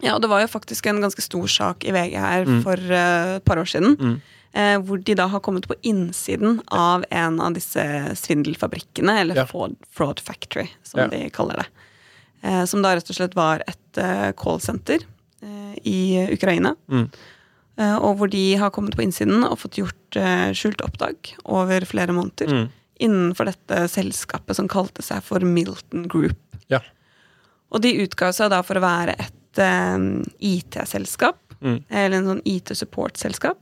Ja, 0.04 0.16
og 0.18 0.24
det 0.26 0.30
var 0.34 0.42
jo 0.44 0.50
faktisk 0.52 0.90
en 0.90 1.00
ganske 1.04 1.22
stor 1.24 1.46
sak 1.48 1.86
i 1.88 1.94
VG 1.96 2.18
her 2.20 2.46
Mm. 2.50 2.62
for 2.66 2.74
eh, 2.76 3.36
et 3.38 3.46
par 3.46 3.62
år 3.62 3.70
siden. 3.70 3.94
Mm. 4.02 4.18
Eh, 4.54 4.78
hvor 4.86 4.98
de 5.02 5.16
da 5.16 5.28
har 5.32 5.40
kommet 5.40 5.66
på 5.70 5.78
innsiden 5.88 6.60
av 6.70 7.06
en 7.10 7.40
av 7.42 7.54
disse 7.56 7.82
svindelfabrikkene, 8.20 9.20
eller 9.22 9.36
Ja. 9.36 9.46
fraud, 9.46 9.78
fraud 9.90 10.20
factory, 10.20 10.68
som 10.84 11.00
Ja. 11.00 11.08
de 11.08 11.30
kaller 11.30 11.56
det. 11.62 11.68
Eh, 12.44 12.64
som 12.68 12.82
da 12.84 12.92
rett 12.98 13.10
og 13.10 13.16
slett 13.16 13.36
var 13.40 13.64
et 13.68 14.00
eh, 14.02 14.32
callsenter 14.36 15.06
eh, 15.42 15.76
i 15.88 16.00
Ukraina. 16.36 16.74
Mm. 16.92 17.06
Eh, 17.80 17.96
og 17.98 18.18
hvor 18.20 18.30
de 18.30 18.44
har 18.60 18.74
kommet 18.76 18.98
på 19.00 19.06
innsiden 19.06 19.46
og 19.48 19.58
fått 19.64 19.80
gjort 19.80 20.20
skjult 20.54 20.84
oppdrag 20.86 21.32
over 21.50 21.86
flere 21.90 22.14
måneder. 22.14 22.52
Mm. 22.52 22.68
Innenfor 23.08 23.50
dette 23.50 23.80
selskapet 23.90 24.60
som 24.60 24.68
kalte 24.70 25.02
seg 25.02 25.24
for 25.26 25.42
Milton 25.48 26.04
Group. 26.12 26.38
Ja. 26.70 26.84
Og 27.74 27.82
de 27.82 27.96
utga 28.04 28.30
seg 28.36 28.52
da 28.54 28.60
for 28.62 28.78
å 28.78 28.84
være 28.84 29.16
et 29.18 29.40
IT-selskap, 30.44 31.40
Mm. 31.64 31.84
eller 31.90 32.18
en 32.18 32.26
sånn 32.26 32.42
IT-support-selskap, 32.46 33.58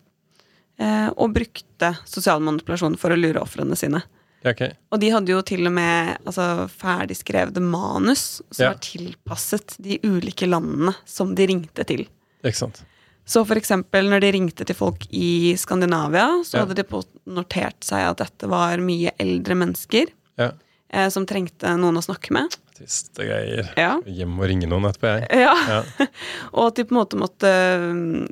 eh, 0.79 1.09
og 1.15 1.33
brukte 1.35 1.91
sosial 2.05 2.39
manipulasjon 2.41 2.97
for 2.97 3.11
å 3.13 3.19
lure 3.19 3.41
ofrene 3.41 3.77
sine. 3.77 4.01
Ja, 4.43 4.51
ok. 4.55 4.61
Og 4.91 4.99
de 5.03 5.09
hadde 5.13 5.29
jo 5.35 5.41
til 5.45 5.67
og 5.69 5.73
med 5.75 6.17
altså, 6.25 6.67
ferdigskrevne 6.81 7.61
manus 7.61 8.41
som 8.51 8.63
Ja. 8.63 8.69
var 8.71 8.79
tilpasset 8.81 9.75
de 9.77 9.99
ulike 10.03 10.47
landene 10.49 10.95
som 11.05 11.35
de 11.35 11.45
ringte 11.47 11.85
til. 11.85 12.07
Ikke 12.43 12.57
sant. 12.57 12.81
Så 13.25 13.43
for 13.45 13.55
eksempel 13.55 14.09
når 14.09 14.19
de 14.23 14.31
ringte 14.33 14.65
til 14.65 14.75
folk 14.75 15.05
i 15.13 15.53
Skandinavia, 15.55 16.41
så 16.43 16.57
Ja. 16.57 16.65
hadde 16.65 16.75
de 16.81 17.03
notert 17.27 17.79
seg 17.85 18.01
at 18.09 18.17
dette 18.17 18.49
var 18.49 18.77
mye 18.77 19.11
eldre 19.19 19.53
mennesker 19.55 20.07
Ja. 20.37 20.51
eh, 20.89 21.07
som 21.09 21.25
trengte 21.25 21.77
noen 21.77 21.95
å 21.97 22.03
snakke 22.03 22.31
med. 22.31 22.49
Triste 22.75 23.21
greier. 23.23 23.69
Ja. 23.77 23.99
Hjem 24.07 24.39
og 24.39 24.47
ringe 24.49 24.65
noen 24.67 24.89
etterpå, 24.89 25.21
jeg. 25.21 25.39
Ja. 25.39 25.53
Ja. 25.69 25.83
Og 26.55 26.67
at 26.71 26.75
de 26.75 26.83
på 26.83 26.95
en 26.95 26.97
måte 26.97 27.15
måtte 27.21 27.51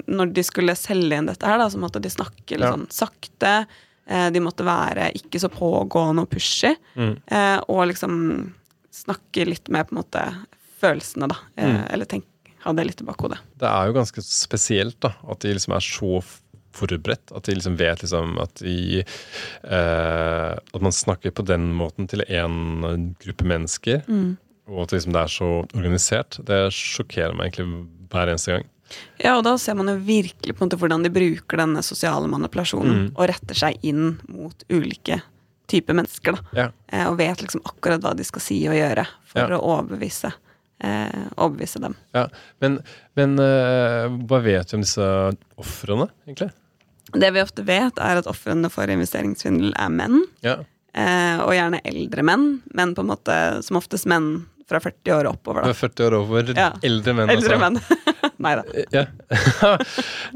Når 0.10 0.34
de 0.34 0.42
skulle 0.44 0.76
selge 0.76 1.16
inn 1.20 1.28
dette 1.30 1.46
her, 1.46 1.60
da, 1.62 1.68
så 1.70 1.78
måtte 1.78 2.02
de 2.02 2.10
snakke 2.10 2.58
sånn 2.58 2.88
sakte. 2.90 3.68
Eh, 4.10 4.30
De 4.34 4.42
måtte 4.44 4.66
være 4.66 5.12
ikke 5.16 5.40
så 5.40 5.50
pågående 5.54 6.26
og 6.26 6.32
pushy. 6.34 6.74
Mm. 6.98 7.16
eh, 7.30 7.60
Og 7.70 7.86
liksom 7.92 8.54
snakke 8.92 9.46
litt 9.48 9.70
med 9.70 9.88
på 9.88 9.96
en 9.96 10.02
måte 10.04 10.26
følelsene, 10.82 11.28
da. 11.30 11.36
Eh, 11.58 11.70
Mm. 11.70 11.82
Eller 11.94 12.06
tenk, 12.06 12.26
ha 12.66 12.74
det 12.74 12.86
litt 12.90 13.02
i 13.02 13.06
bakhodet. 13.08 13.38
Det 13.60 13.68
er 13.70 13.88
jo 13.88 13.94
ganske 13.94 14.22
spesielt 14.26 15.00
da, 15.00 15.14
at 15.30 15.40
de 15.40 15.54
liksom 15.54 15.76
er 15.76 15.86
så 15.86 16.24
forberedt. 16.74 17.32
At 17.36 17.44
de 17.48 17.56
liksom 17.56 17.78
vet 17.80 18.02
liksom 18.04 18.38
at 18.42 18.56
de 18.62 19.04
eh, 19.64 20.54
At 20.74 20.82
man 20.82 20.92
snakker 20.92 21.32
på 21.32 21.46
den 21.46 21.72
måten 21.76 22.08
til 22.10 22.24
en 22.28 23.16
gruppe 23.20 23.46
mennesker. 23.48 24.04
Og 24.70 24.84
at 24.84 24.92
liksom 24.94 25.14
det 25.16 25.22
er 25.24 25.32
så 25.34 25.50
organisert. 25.74 26.40
Det 26.46 26.60
sjokkerer 26.74 27.34
meg 27.36 27.50
egentlig 27.54 27.88
hver 28.12 28.30
eneste 28.30 28.52
gang. 28.58 28.68
Ja, 29.20 29.36
og 29.38 29.44
da 29.46 29.56
ser 29.58 29.76
man 29.76 29.88
jo 29.92 29.98
virkelig 30.02 30.56
på 30.56 30.64
en 30.64 30.70
måte 30.70 30.80
hvordan 30.82 31.04
de 31.06 31.10
bruker 31.14 31.58
denne 31.62 31.82
sosiale 31.86 32.28
manipulasjonen 32.32 32.96
Mm. 32.96 33.10
og 33.16 33.28
retter 33.30 33.56
seg 33.56 33.78
inn 33.84 34.20
mot 34.28 34.64
ulike 34.70 35.22
typer 35.70 35.94
mennesker, 35.94 36.34
da. 36.34 36.40
Ja. 36.56 36.68
Eh, 36.92 37.08
Og 37.12 37.18
vet 37.18 37.38
liksom 37.44 37.62
akkurat 37.64 38.02
hva 38.02 38.16
de 38.18 38.24
skal 38.24 38.42
si 38.42 38.68
og 38.68 38.74
gjøre 38.74 39.06
for 39.26 39.40
Ja. 39.46 39.58
å 39.60 39.62
overbevise, 39.62 40.32
eh, 40.82 41.28
overbevise 41.38 41.80
dem. 41.82 41.96
ja. 42.16 42.28
Men, 42.62 42.80
men 43.16 43.38
uh, 43.40 44.10
hva 44.26 44.42
vet 44.42 44.72
vi 44.72 44.76
om 44.76 44.82
disse 44.82 45.38
ofrene, 45.60 46.10
egentlig? 46.28 46.52
Det 47.14 47.32
vi 47.34 47.42
ofte 47.42 47.64
vet, 47.66 47.98
er 48.00 48.18
at 48.18 48.26
ofrene 48.28 48.70
for 48.72 48.86
investeringssvindel 48.88 49.74
er 49.78 49.90
menn, 49.90 50.24
Ja. 50.42 50.58
eh, 50.96 51.38
og 51.42 51.54
gjerne 51.54 51.82
eldre 51.86 52.24
menn, 52.24 52.62
men 52.74 52.96
på 52.96 53.02
en 53.02 53.08
måte 53.14 53.64
som 53.64 53.78
oftest 53.78 54.06
menn 54.08 54.46
fra 54.68 54.80
40 54.80 55.12
år 55.18 55.26
oppover, 55.34 55.64
da. 55.64 55.70
er 55.70 55.74
40 55.74 56.06
år 56.06 56.14
over. 56.14 56.54
Ja. 56.56 56.72
Eldre 56.84 57.14
menn, 57.16 57.30
Eldre 57.30 57.58
altså. 57.58 57.60
menn. 57.60 57.82
Nei 58.40 58.54
da. 58.56 58.64
Ja. 58.96 59.04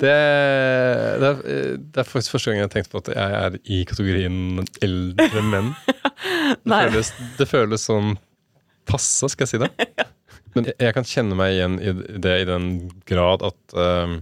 det, 0.01 0.13
det, 1.21 1.29
er, 1.29 1.39
det 1.79 2.01
er 2.01 2.07
faktisk 2.07 2.35
første 2.35 2.51
gang 2.51 2.59
jeg 2.59 2.67
har 2.67 2.73
tenkt 2.73 2.91
på 2.91 2.99
at 2.99 3.11
jeg 3.13 3.37
er 3.39 3.57
i 3.63 3.79
kategorien 3.87 4.65
eldre 4.83 5.45
menn. 5.47 5.73
Det 6.63 6.69
føles, 6.69 7.09
det 7.39 7.45
føles 7.49 7.83
sånn 7.87 8.13
passe, 8.87 9.27
skal 9.31 9.45
jeg 9.45 9.51
si 9.53 9.59
det. 9.63 9.69
Men 10.53 10.67
jeg, 10.69 10.93
kan 10.95 11.07
kjenne 11.07 11.35
meg 11.37 11.55
igjen 11.55 11.77
i 11.81 11.93
det 12.21 12.33
i 12.43 12.47
den 12.47 12.67
grad 13.09 13.43
at 13.47 13.75
um, 13.75 14.19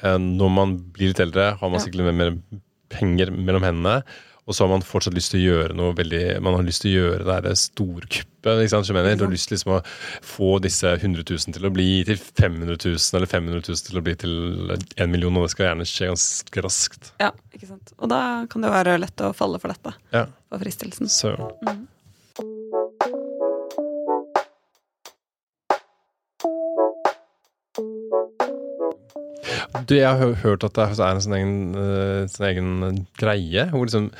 eh, 0.00 0.18
når 0.22 0.52
man 0.54 0.74
blir 0.94 1.12
litt 1.12 1.22
eldre, 1.22 1.52
har 1.60 1.72
man 1.72 1.82
sikkert 1.82 2.14
mer 2.16 2.32
penger 2.92 3.32
mellom 3.34 3.66
hendene. 3.66 4.00
Og 4.42 4.56
så 4.56 4.64
har 4.64 4.72
man 4.72 4.82
fortsatt 4.82 5.14
lyst 5.14 5.30
til 5.30 5.38
å 5.38 5.44
gjøre 5.52 5.74
noe 5.78 5.92
veldig 5.94 6.40
Man 6.42 6.56
har 6.56 6.64
lyst 6.66 6.82
til 6.82 6.90
å 6.90 7.02
gjøre 7.04 7.26
det 7.28 7.36
der 7.44 7.58
storkuppet. 7.60 8.62
Ikke 8.64 8.72
sant? 8.72 8.88
som 8.88 8.96
jeg 8.98 9.04
mener, 9.06 9.20
du 9.20 9.24
har 9.28 9.30
lyst 9.30 9.46
til 9.48 9.54
liksom 9.54 9.76
å 9.76 9.82
få 10.26 10.48
disse 10.64 10.90
100 10.96 11.22
000 11.22 11.54
til 11.54 11.68
å 11.68 11.70
bli 11.70 11.86
til 12.08 12.18
500 12.18 12.74
000, 12.74 12.98
eller 13.20 13.30
500 13.30 13.62
000 13.68 13.84
til 13.86 14.00
å 14.00 14.04
bli 14.08 14.16
til 14.18 14.34
1 14.74 15.12
million, 15.12 15.38
og 15.38 15.46
det 15.46 15.52
skal 15.54 15.68
gjerne 15.68 15.86
skje 15.86 16.10
ganske 16.10 16.64
raskt. 16.66 17.12
Ja, 17.22 17.30
ikke 17.54 17.70
sant. 17.70 17.94
Og 18.02 18.10
da 18.10 18.20
kan 18.50 18.66
det 18.66 18.74
være 18.74 18.98
lett 18.98 19.22
å 19.22 19.30
falle 19.36 19.62
for 19.62 19.70
dette, 19.70 19.94
Ja, 20.10 20.26
for 20.50 20.64
fristelsen. 20.64 21.06
så 21.12 21.36
Du, 29.88 29.94
jeg 29.96 30.08
har 30.08 30.34
hørt 30.42 30.64
at 30.66 30.76
det 30.76 30.84
er 30.88 31.02
en 31.08 31.22
sånn 31.24 31.36
egen, 31.38 31.54
eh, 31.78 32.24
sånn 32.30 32.48
egen 32.50 33.00
greie 33.20 33.66
hvor 33.72 33.86
liksom 33.86 34.10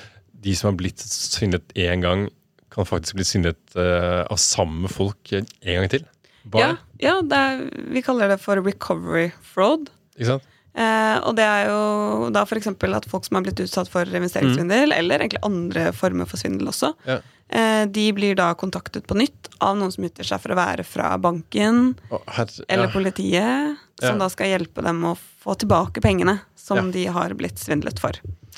de 0.42 0.54
som 0.58 0.72
har 0.72 0.78
blitt 0.80 1.02
syndet 1.02 1.74
én 1.78 2.02
gang, 2.02 2.26
kan 2.72 2.88
faktisk 2.88 3.18
bli 3.18 3.26
syndet 3.28 3.60
uh, 3.76 4.24
av 4.24 4.38
samme 4.40 4.88
folk 4.90 5.34
en 5.36 5.46
gang 5.62 5.90
til. 5.92 6.06
Ja, 6.42 6.50
Bare. 6.54 6.70
ja 7.02 7.12
det 7.22 7.38
er, 7.38 7.60
vi 7.94 8.02
kaller 8.02 8.32
det 8.32 8.40
for 8.42 8.58
recovery 8.64 9.28
fraud. 9.52 9.92
Ikke 10.16 10.32
sant? 10.32 10.48
Eh, 10.72 11.16
og 11.28 11.36
det 11.36 11.44
er 11.44 11.68
jo 11.68 12.30
da 12.32 12.46
f.eks. 12.48 12.70
at 12.72 13.08
folk 13.10 13.26
som 13.28 13.36
har 13.36 13.44
blitt 13.44 13.60
utsatt 13.60 13.90
for 13.92 14.08
investeringssvindel, 14.08 14.94
eller 14.96 15.20
egentlig 15.20 15.42
andre 15.44 15.90
former 15.92 16.28
for 16.28 16.40
svindel 16.40 16.70
også, 16.72 16.94
Ja. 17.04 17.18
eh, 17.52 17.84
de 17.86 18.06
blir 18.16 18.34
da 18.38 18.54
kontaktet 18.54 19.06
på 19.06 19.18
nytt 19.18 19.50
av 19.60 19.76
noen 19.76 19.92
som 19.92 20.04
utgir 20.04 20.24
seg 20.24 20.40
for 20.40 20.54
å 20.54 20.56
være 20.56 20.84
fra 20.88 21.18
banken 21.20 21.94
oh, 22.10 22.22
her, 22.26 22.48
ja. 22.48 22.64
eller 22.68 22.88
politiet, 22.94 23.76
som 24.00 24.16
Ja. 24.16 24.24
da 24.24 24.28
skal 24.32 24.48
hjelpe 24.48 24.82
dem 24.82 25.04
å 25.04 25.16
få 25.44 25.58
tilbake 25.60 26.00
pengene 26.00 26.40
som 26.56 26.90
de 26.90 27.04
har 27.06 27.34
blitt 27.34 27.58
svindlet 27.60 27.98
for. 28.00 28.12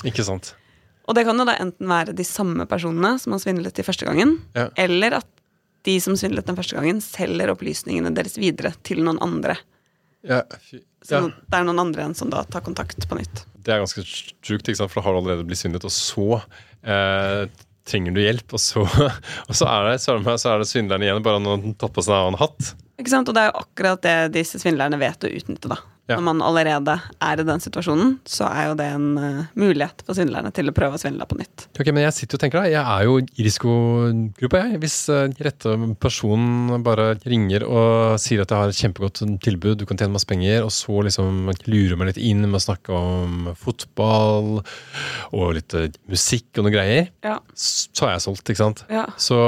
Ikke 0.05 0.23
sant. 0.25 0.55
Og 1.09 1.15
det 1.17 1.27
kan 1.27 1.37
jo 1.37 1.45
da 1.45 1.59
enten 1.61 1.89
være 1.89 2.15
de 2.17 2.25
samme 2.25 2.65
personene 2.67 3.19
som 3.21 3.33
har 3.35 3.41
svindlet 3.43 3.75
de 3.75 3.83
første 3.83 4.07
gangen, 4.07 4.39
eller 4.77 5.19
at 5.19 5.27
de 5.85 5.99
som 6.01 6.15
svindlet 6.17 6.47
den 6.47 6.57
første 6.57 6.77
gangen, 6.79 7.01
selger 7.05 7.51
opplysningene 7.53 8.15
deres 8.17 8.39
videre 8.41 8.73
til 8.87 9.03
noen 9.05 9.19
andre. 9.21 9.59
Ja, 10.25 10.41
fy, 10.65 10.79
Så 11.05 11.19
ja. 11.19 11.27
det 11.29 11.59
er 11.59 11.67
noen 11.69 11.83
andre 11.83 12.07
enn 12.07 12.17
som 12.17 12.31
da 12.33 12.43
tar 12.49 12.65
kontakt 12.65 13.05
på 13.09 13.19
nytt. 13.19 13.45
Det 13.65 13.73
er 13.75 13.83
ganske 13.83 14.05
sjukt, 14.05 14.71
for 14.77 14.99
da 14.99 15.05
har 15.05 15.15
du 15.15 15.21
allerede 15.21 15.47
blitt 15.49 15.61
svindlet, 15.61 15.85
og 15.85 15.93
så 15.93 16.41
eh, 16.85 17.45
trenger 17.89 18.17
du 18.17 18.23
hjelp, 18.23 18.57
og 18.57 18.63
så, 18.63 18.85
og 19.49 19.55
så, 19.55 19.69
er, 19.69 19.91
det, 19.91 19.99
så, 20.05 20.15
er 20.15 20.25
det, 20.25 20.37
så 20.41 20.53
er 20.53 20.63
det 20.63 20.69
svindleren 20.71 21.05
igjen, 21.05 21.25
bare 21.25 21.41
han 21.41 21.51
har 21.51 21.67
tatt 21.81 21.97
på 21.97 22.05
seg 22.05 22.31
en 22.31 22.41
hatt. 22.41 22.75
Ikke 23.01 23.13
sant? 23.13 23.29
Og 23.29 23.37
det 23.37 23.45
er 23.45 23.51
jo 23.51 23.65
akkurat 23.65 24.05
det 24.05 24.17
disse 24.37 24.61
svindlerne 24.63 25.01
vet 25.01 25.27
å 25.27 25.33
utnytte, 25.33 25.73
da. 25.73 25.81
Ja. 26.05 26.19
Når 26.19 26.25
man 26.27 26.43
allerede 26.45 26.95
er 27.25 27.41
i 27.41 27.45
den 27.49 27.63
situasjonen, 27.65 28.11
så 28.29 28.45
er 28.53 28.67
jo 28.69 28.75
det 28.77 28.89
en 28.93 29.07
uh, 29.17 29.47
mulighet 29.57 30.03
for 30.05 30.13
svindlerne 30.19 30.51
til 30.53 30.69
å 30.69 30.75
prøve 30.77 30.99
å 30.99 31.01
svindle 31.01 31.25
på 31.31 31.39
nytt. 31.39 31.65
Ok, 31.81 31.89
Men 31.97 32.05
jeg 32.05 32.13
sitter 32.19 32.37
og 32.37 32.43
tenker 32.43 32.61
da, 32.61 32.65
jeg 32.69 32.83
er 32.83 33.07
jo 33.09 33.15
i 33.25 33.47
risikogruppa, 33.47 34.61
jeg. 34.67 34.81
Hvis 34.83 34.97
uh, 35.09 35.23
rette 35.47 35.73
personen 36.03 36.83
bare 36.85 37.15
ringer 37.25 37.65
og 37.65 38.19
sier 38.21 38.45
at 38.45 38.53
jeg 38.53 38.61
har 38.67 38.75
et 38.75 38.83
kjempegodt 38.83 39.23
tilbud, 39.49 39.79
du 39.81 39.87
kan 39.89 39.97
tjene 39.97 40.13
masse 40.19 40.29
penger, 40.29 40.61
og 40.67 40.75
så 40.77 41.01
liksom 41.09 41.49
lurer 41.73 41.97
meg 41.97 42.13
litt 42.13 42.21
inn 42.21 42.45
med 42.45 42.61
å 42.61 42.65
snakke 42.67 42.93
om 43.01 43.51
fotball 43.65 44.61
og 45.33 45.57
litt 45.57 45.73
uh, 45.79 45.89
musikk 46.13 46.61
og 46.61 46.69
noe 46.69 46.77
greier, 46.77 47.09
Ja. 47.25 47.39
så 47.57 48.11
er 48.11 48.17
jeg 48.19 48.27
solgt, 48.29 48.45
ikke 48.53 48.61
sant? 48.61 48.85
ja. 48.93 49.07
Så 49.17 49.41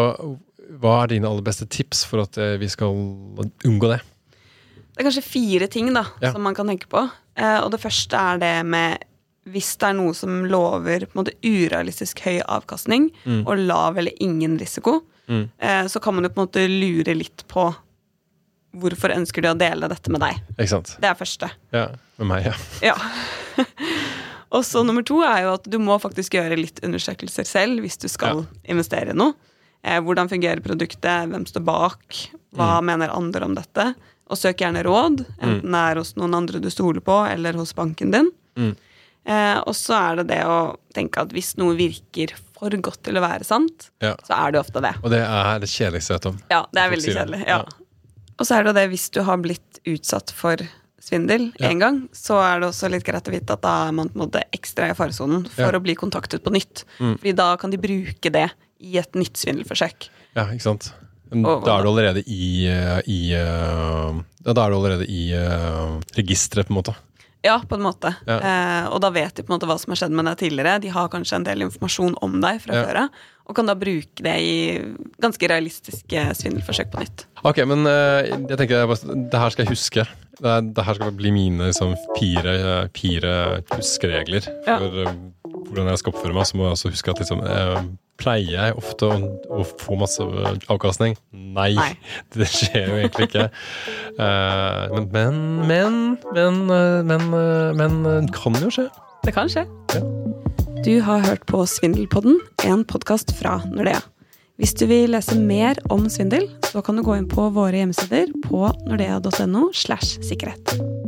hva 0.80 1.02
er 1.04 1.12
dine 1.12 1.28
aller 1.28 1.44
beste 1.46 1.68
tips 1.70 2.00
for 2.08 2.24
at 2.24 2.36
vi 2.60 2.66
skal 2.72 2.96
unngå 3.64 3.92
det? 3.92 4.00
Det 4.96 5.02
er 5.04 5.10
kanskje 5.10 5.22
fire 5.28 5.66
ting 5.68 5.92
da, 5.92 6.06
Ja. 6.22 6.32
som 6.32 6.42
man 6.42 6.54
kan 6.56 6.66
tenke 6.66 6.88
på. 6.88 7.02
Eh, 7.36 7.58
og 7.60 7.70
det 7.70 7.80
første 7.82 8.16
er 8.16 8.38
det 8.40 8.54
med 8.66 9.04
hvis 9.46 9.76
det 9.78 9.90
er 9.90 9.94
noe 9.94 10.14
som 10.16 10.40
lover 10.50 11.04
på 11.06 11.12
en 11.14 11.20
måte 11.24 11.34
urealistisk 11.44 12.18
høy 12.24 12.40
avkastning 12.42 13.12
og 13.46 13.52
lav 13.62 13.96
eller 14.00 14.10
ingen 14.20 14.56
risiko, 14.58 15.02
Mm. 15.28 15.50
eh, 15.58 15.84
så 15.90 16.00
kan 16.00 16.14
man 16.14 16.24
jo 16.24 16.30
på 16.30 16.40
en 16.40 16.46
måte 16.46 16.64
lure 16.70 17.14
litt 17.14 17.44
på 17.48 17.74
hvorfor 18.76 19.10
ønsker 19.14 19.42
de 19.42 19.48
å 19.48 19.58
dele 19.58 19.88
dette 19.88 20.10
med 20.10 20.20
deg. 20.20 20.36
Ikke 20.58 20.68
sant. 20.68 20.96
Det 21.00 21.08
er 21.08 21.14
første. 21.14 21.50
Ja, 21.72 21.88
med 22.18 22.26
meg, 22.28 22.44
ja. 22.46 22.54
Ja. 22.82 22.94
og 24.52 24.62
så 24.66 24.82
nummer 24.86 25.02
to 25.06 25.20
er 25.26 25.42
jo 25.46 25.54
at 25.56 25.64
du 25.70 25.78
må 25.82 25.96
faktisk 26.02 26.36
gjøre 26.38 26.58
litt 26.60 26.80
undersøkelser 26.86 27.46
selv 27.48 27.80
hvis 27.84 27.98
du 28.02 28.08
skal 28.08 28.44
investere 28.68 29.10
i 29.14 29.16
noe. 29.18 29.34
Eh, 29.84 30.00
hvordan 30.02 30.28
fungerer 30.30 30.60
produktet, 30.64 31.28
hvem 31.30 31.46
står 31.48 31.64
bak, 31.66 32.20
hva 32.56 32.80
mener 32.82 33.12
andre 33.14 33.44
om 33.46 33.54
dette? 33.56 33.94
Og 34.26 34.38
søk 34.40 34.58
gjerne 34.64 34.82
råd, 34.82 35.22
enten 35.38 35.70
det 35.76 35.82
er 35.92 36.00
hos 36.00 36.16
noen 36.18 36.34
andre 36.34 36.58
du 36.62 36.66
stoler 36.72 37.04
på, 37.04 37.14
eller 37.30 37.58
hos 37.60 37.74
banken 37.78 38.10
din. 38.10 38.32
Mm. 38.58 38.72
Eh, 39.26 39.58
og 39.66 39.74
så 39.74 39.94
er 39.98 40.20
det 40.20 40.28
det 40.32 40.40
å 40.46 40.76
tenke 40.94 41.22
at 41.22 41.34
hvis 41.34 41.54
noe 41.58 41.76
virker 41.78 42.34
for 42.56 42.70
godt 42.70 43.02
til 43.06 43.18
å 43.18 43.22
være 43.24 43.46
sant, 43.46 43.90
Ja. 44.02 44.14
så 44.26 44.34
er 44.38 44.52
det 44.54 44.60
ofte 44.62 44.82
det. 44.82 44.94
Og 45.02 45.10
det 45.12 45.20
er 45.22 45.58
det 45.62 45.68
kjedeligste 45.68 46.14
jeg 46.14 46.20
vet 46.20 46.26
om. 46.32 46.38
Ja, 46.50 46.64
det 46.72 46.82
er 46.82 46.90
veldig 46.94 47.14
kjedelig. 47.14 47.40
Ja. 47.46 47.58
Ja. 47.58 47.86
Og 48.36 48.46
så 48.46 48.56
er 48.56 48.62
det 48.64 48.70
jo 48.72 48.76
det 48.80 48.88
hvis 48.92 49.06
du 49.10 49.22
har 49.22 49.38
blitt 49.38 49.80
utsatt 49.86 50.30
for 50.34 50.56
svindel 51.06 51.52
en 51.62 51.78
gang, 51.78 51.98
så 52.16 52.38
er 52.42 52.60
det 52.60 52.68
også 52.70 52.90
litt 52.90 53.04
greit 53.06 53.28
å 53.28 53.34
vite 53.34 53.54
at 53.54 53.62
da 53.62 53.74
er 53.88 53.94
man 53.94 54.10
på 54.10 54.18
en 54.18 54.24
måte 54.26 54.42
ekstra 54.56 54.90
i 54.90 54.96
faresonen 54.98 55.46
for 55.52 55.76
å 55.76 55.82
bli 55.82 55.94
kontaktet 55.98 56.42
på 56.44 56.52
nytt. 56.54 56.84
Mm. 56.98 57.16
Fordi 57.20 57.34
da 57.38 57.48
kan 57.60 57.70
de 57.70 57.78
bruke 57.80 58.32
det 58.34 58.48
i 58.82 58.98
et 59.00 59.14
nytt 59.18 59.38
svindelforsøk. 59.40 60.08
Ja, 60.36 60.48
ikke 60.50 60.66
sant. 60.66 60.90
Og- 61.32 61.64
da 61.66 61.78
er 61.78 61.82
du 61.82 61.90
allerede 61.90 62.22
i, 62.26 62.66
eh, 62.70 63.00
i 63.06 63.20
eh, 63.34 64.22
Da 64.46 64.54
er 64.64 64.70
du 64.70 64.76
allerede 64.76 65.06
i 65.10 65.34
uh, 65.34 65.98
registeret, 66.14 66.68
på 66.68 66.72
en 66.74 66.78
måte. 66.78 66.94
Ja, 67.46 67.60
på 67.68 67.76
en 67.76 67.82
måte. 67.84 68.12
Ja. 68.26 68.36
Eh, 68.38 68.88
og 68.90 69.00
da 69.04 69.10
vet 69.14 69.36
de 69.36 69.44
på 69.44 69.52
en 69.52 69.58
måte 69.58 69.68
hva 69.68 69.76
som 69.78 69.92
har 69.92 70.00
skjedd 70.00 70.14
med 70.16 70.26
deg 70.26 70.38
tidligere. 70.40 70.80
De 70.82 70.90
har 70.94 71.10
kanskje 71.12 71.38
en 71.38 71.46
del 71.46 71.62
informasjon 71.66 72.16
om 72.24 72.40
deg 72.42 72.60
fra 72.62 72.74
Ja. 72.74 72.84
før 72.86 73.00
av, 73.04 73.08
og 73.46 73.56
kan 73.58 73.66
da 73.66 73.74
bruke 73.78 74.22
det 74.22 74.36
i 74.42 74.54
ganske 75.22 75.50
realistiske 75.50 76.24
svindelforsøk 76.40 76.90
på 76.90 77.02
nytt. 77.04 77.26
Ok, 77.44 77.58
men 77.66 77.86
eh, 77.86 78.32
jeg 78.48 78.58
tenker 78.58 78.86
det 78.86 79.38
her 79.42 79.50
skal 79.50 79.64
jeg 79.66 79.74
huske. 79.74 80.06
Det, 80.40 80.74
det 80.74 80.84
her 80.84 80.94
skal 80.98 81.14
bli 81.16 81.30
mine 81.32 81.70
liksom, 81.70 81.94
fire, 82.18 82.88
fire 82.92 83.62
huskeregler 83.72 84.44
for 84.66 84.98
ja. 85.04 85.14
hvordan 85.44 85.88
jeg 85.92 86.02
skal 86.02 86.12
oppføre 86.12 86.34
meg. 86.34 86.46
Så 86.46 86.58
må 86.58 86.66
jeg 86.66 86.76
også 86.76 86.92
huske 86.92 87.14
at 87.14 87.22
liksom, 87.22 87.44
eh, 87.46 87.78
pleier 88.20 88.52
jeg 88.54 88.76
ofte 88.80 89.08
å, 89.08 89.30
å 89.52 89.64
få 89.80 89.98
masse 90.00 90.24
eh, 90.24 90.58
avkastning? 90.72 91.16
Nei, 91.32 91.72
Nei. 91.76 91.92
det 92.36 92.48
skjer 92.50 92.90
jo 92.90 92.98
egentlig 93.00 93.28
ikke. 93.30 93.48
Eh, 94.16 94.96
men, 95.12 95.40
men, 95.68 96.00
men, 96.32 96.58
men, 96.66 96.66
eh, 96.72 97.00
men, 97.06 97.30
men 97.76 98.02
det 98.28 98.36
kan 98.36 98.58
jo 98.62 98.72
skje. 98.72 98.88
Det 99.26 99.34
kan 99.36 99.50
skje. 99.52 99.66
Ja. 99.96 100.04
Du 100.86 100.92
har 101.02 101.24
hørt 101.24 101.46
på 101.50 101.64
Svindelpodden, 101.66 102.38
en 102.68 102.84
podkast 102.86 103.32
fra 103.38 103.58
Nordea. 103.72 104.02
Hvis 104.56 104.72
du 104.78 104.86
vil 104.88 105.12
lese 105.12 105.34
mer 105.36 105.76
om 105.92 106.06
svindel, 106.08 106.46
så 106.70 106.80
kan 106.84 106.96
du 106.96 107.04
gå 107.04 107.16
inn 107.18 107.26
på 107.28 107.48
våre 107.52 107.82
hjemmesider 107.82 108.30
på 108.46 108.62
nordea.no 108.86 109.68
slash 109.76 110.16
sikkerhet. 110.24 111.05